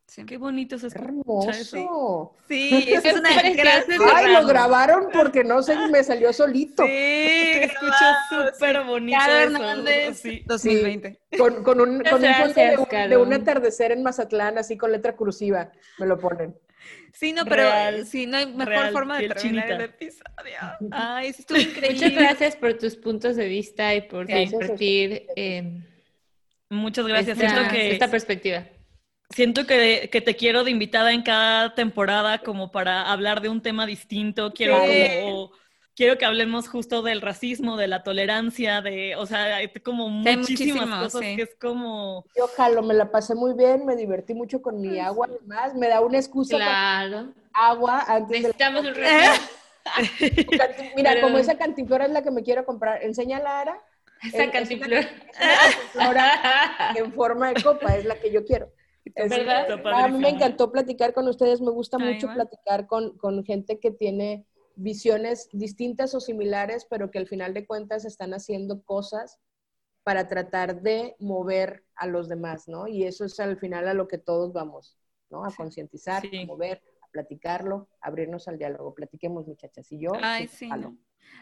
Sí. 0.08 0.26
Qué 0.26 0.38
bonito 0.38 0.80
se. 0.80 0.88
Hermoso. 0.88 2.32
Sí, 2.48 2.94
es 2.94 3.14
una 3.14 3.30
haces 3.30 4.00
Ay, 4.16 4.32
lo 4.34 4.48
grabaron 4.48 5.10
porque 5.12 5.44
no 5.44 5.62
se 5.62 5.76
me 5.90 6.02
salió 6.02 6.32
solito. 6.32 6.86
Sí, 6.86 6.92
escucha 6.94 8.16
súper 8.30 8.86
bonito. 8.86 9.20
Hernández, 9.22 10.18
Sí. 10.20 10.44
2020. 10.46 11.20
Con, 11.38 11.62
con 11.62 11.82
un, 11.82 12.02
con 12.04 12.24
un 12.24 12.34
fondo 12.36 12.54
de, 12.54 12.76
gracias, 12.78 13.10
de 13.10 13.18
un 13.18 13.34
atardecer 13.34 13.92
en 13.92 14.02
Mazatlán, 14.02 14.58
así 14.58 14.78
con 14.78 14.94
letra 14.94 15.14
cursiva, 15.18 15.74
me 16.00 16.06
lo 16.06 16.18
ponen. 16.18 16.56
Sí, 17.14 17.34
no, 17.34 17.44
pero 17.46 17.64
Real, 17.64 18.06
sí, 18.06 18.26
no 18.28 18.38
hay 18.38 18.46
mejor 18.46 18.68
real, 18.68 18.92
forma 18.92 19.18
de 19.20 19.28
terminar 19.30 19.66
chinita. 19.66 19.76
el 19.76 19.90
episodio. 19.90 20.58
Ay, 20.92 21.34
sí 21.34 21.42
estuvo 21.42 21.58
increíble. 21.58 21.94
Muchas 22.10 22.14
gracias 22.14 22.56
por 22.56 22.78
tus 22.78 22.96
puntos 22.96 23.36
de 23.36 23.48
vista 23.48 23.96
y 23.96 24.02
por 24.02 24.32
a 24.32 24.46
compartir 24.52 25.26
eh, 25.36 25.82
Muchas 26.70 27.08
gracias. 27.08 27.38
esta, 27.40 27.50
Siento 27.54 27.72
que, 27.72 27.92
esta 27.92 28.12
perspectiva. 28.12 28.64
siento 29.30 29.66
que, 29.66 30.10
que 30.12 30.22
te 30.22 30.36
quiero 30.36 30.64
de 30.64 30.72
invitada 30.72 31.12
en 31.14 31.24
cada 31.24 31.74
temporada 31.76 32.40
como 32.40 32.72
para 32.72 33.10
hablar 33.12 33.42
de 33.42 33.50
un 33.50 33.62
tema 33.62 33.86
distinto. 33.86 34.54
Quiero 34.54 34.80
Sí. 34.86 35.04
como- 35.24 35.52
quiero 35.98 36.18
que 36.20 36.26
hablemos 36.26 36.70
justo 36.70 37.02
del 37.02 37.22
racismo, 37.22 37.76
de 37.76 37.88
la 37.88 38.04
tolerancia, 38.04 38.82
de, 38.82 39.16
o 39.16 39.26
sea, 39.26 39.56
hay 39.58 39.68
como 39.84 40.06
hay 40.26 40.38
muchísimas 40.38 41.04
cosas 41.04 41.22
sí. 41.22 41.36
que 41.36 41.42
es 41.42 41.56
como 41.60 42.24
Yo 42.38 42.48
jalo, 42.56 42.84
me 42.84 42.94
la 42.94 43.12
pasé 43.12 43.34
muy 43.34 43.54
bien, 43.56 43.84
me 43.86 43.96
divertí 43.96 44.36
mucho 44.36 44.62
con 44.62 44.80
mi 44.80 45.00
agua, 45.00 45.28
además, 45.28 45.74
me 45.74 45.88
da 45.90 46.00
una 46.02 46.20
excusa 46.20 46.58
para 46.58 46.68
Claro. 47.08 47.34
agua 47.52 48.06
antes 48.08 48.30
de 48.30 48.38
Necesitamos 48.40 48.86
un 48.86 48.94
¿Eh? 48.96 49.26
Mira, 50.96 51.12
Pero- 51.14 51.22
como 51.28 51.40
esa 51.40 51.58
cantinflora 51.58 52.06
es 52.06 52.12
la 52.12 52.22
que 52.22 52.32
me 52.32 52.44
quiero 52.44 52.64
comprar, 52.66 53.02
enséñala, 53.04 53.62
Ara. 53.62 53.82
Esa 54.22 54.44
Es- 54.44 54.52
cantinflora. 54.52 55.00
Es 55.00 55.08
una 55.96 56.14
cantinflora 56.14 56.94
en 56.96 57.14
forma 57.14 57.54
de 57.54 57.64
copa, 57.64 57.96
es 57.96 58.06
la 58.06 58.16
que 58.20 58.32
yo 58.32 58.46
quiero. 58.46 58.70
Es- 59.16 59.30
¿Verdad? 59.30 59.82
A 59.94 60.08
mí 60.10 60.20
me 60.20 60.30
encantó 60.30 60.72
platicar 60.72 61.14
con 61.14 61.28
ustedes, 61.28 61.60
me 61.62 61.72
gusta 61.72 61.98
mucho 61.98 62.28
platicar 62.32 62.86
con, 62.86 63.18
con 63.18 63.44
gente 63.46 63.80
que 63.80 63.90
tiene 63.90 64.46
visiones 64.78 65.50
distintas 65.52 66.16
o 66.16 66.20
similares, 66.20 66.86
pero 66.90 67.12
que 67.12 67.18
al 67.20 67.28
final 67.28 67.54
de 67.54 67.66
cuentas 67.68 68.06
están 68.06 68.34
haciendo 68.34 68.82
cosas 68.84 69.40
para 70.04 70.28
tratar 70.28 70.82
de 70.82 71.16
mover 71.20 71.84
a 71.96 72.08
los 72.08 72.30
demás, 72.30 72.68
¿no? 72.68 72.88
Y 72.88 73.04
eso 73.04 73.26
es 73.26 73.40
al 73.40 73.58
final 73.60 73.88
a 73.88 73.94
lo 73.94 74.08
que 74.08 74.18
todos 74.18 74.54
vamos, 74.54 74.98
¿no? 75.30 75.44
A 75.44 75.54
concientizar, 75.54 76.22
Sí. 76.22 76.44
a 76.44 76.46
mover, 76.46 76.82
a 77.02 77.08
platicarlo, 77.12 77.90
abrirnos 78.00 78.48
al 78.48 78.58
diálogo. 78.58 78.94
Platiquemos, 78.94 79.48
muchachas. 79.48 79.92
Y 79.92 80.00
yo, 80.00 80.12
Ay, 80.22 80.48
sí. 80.48 80.70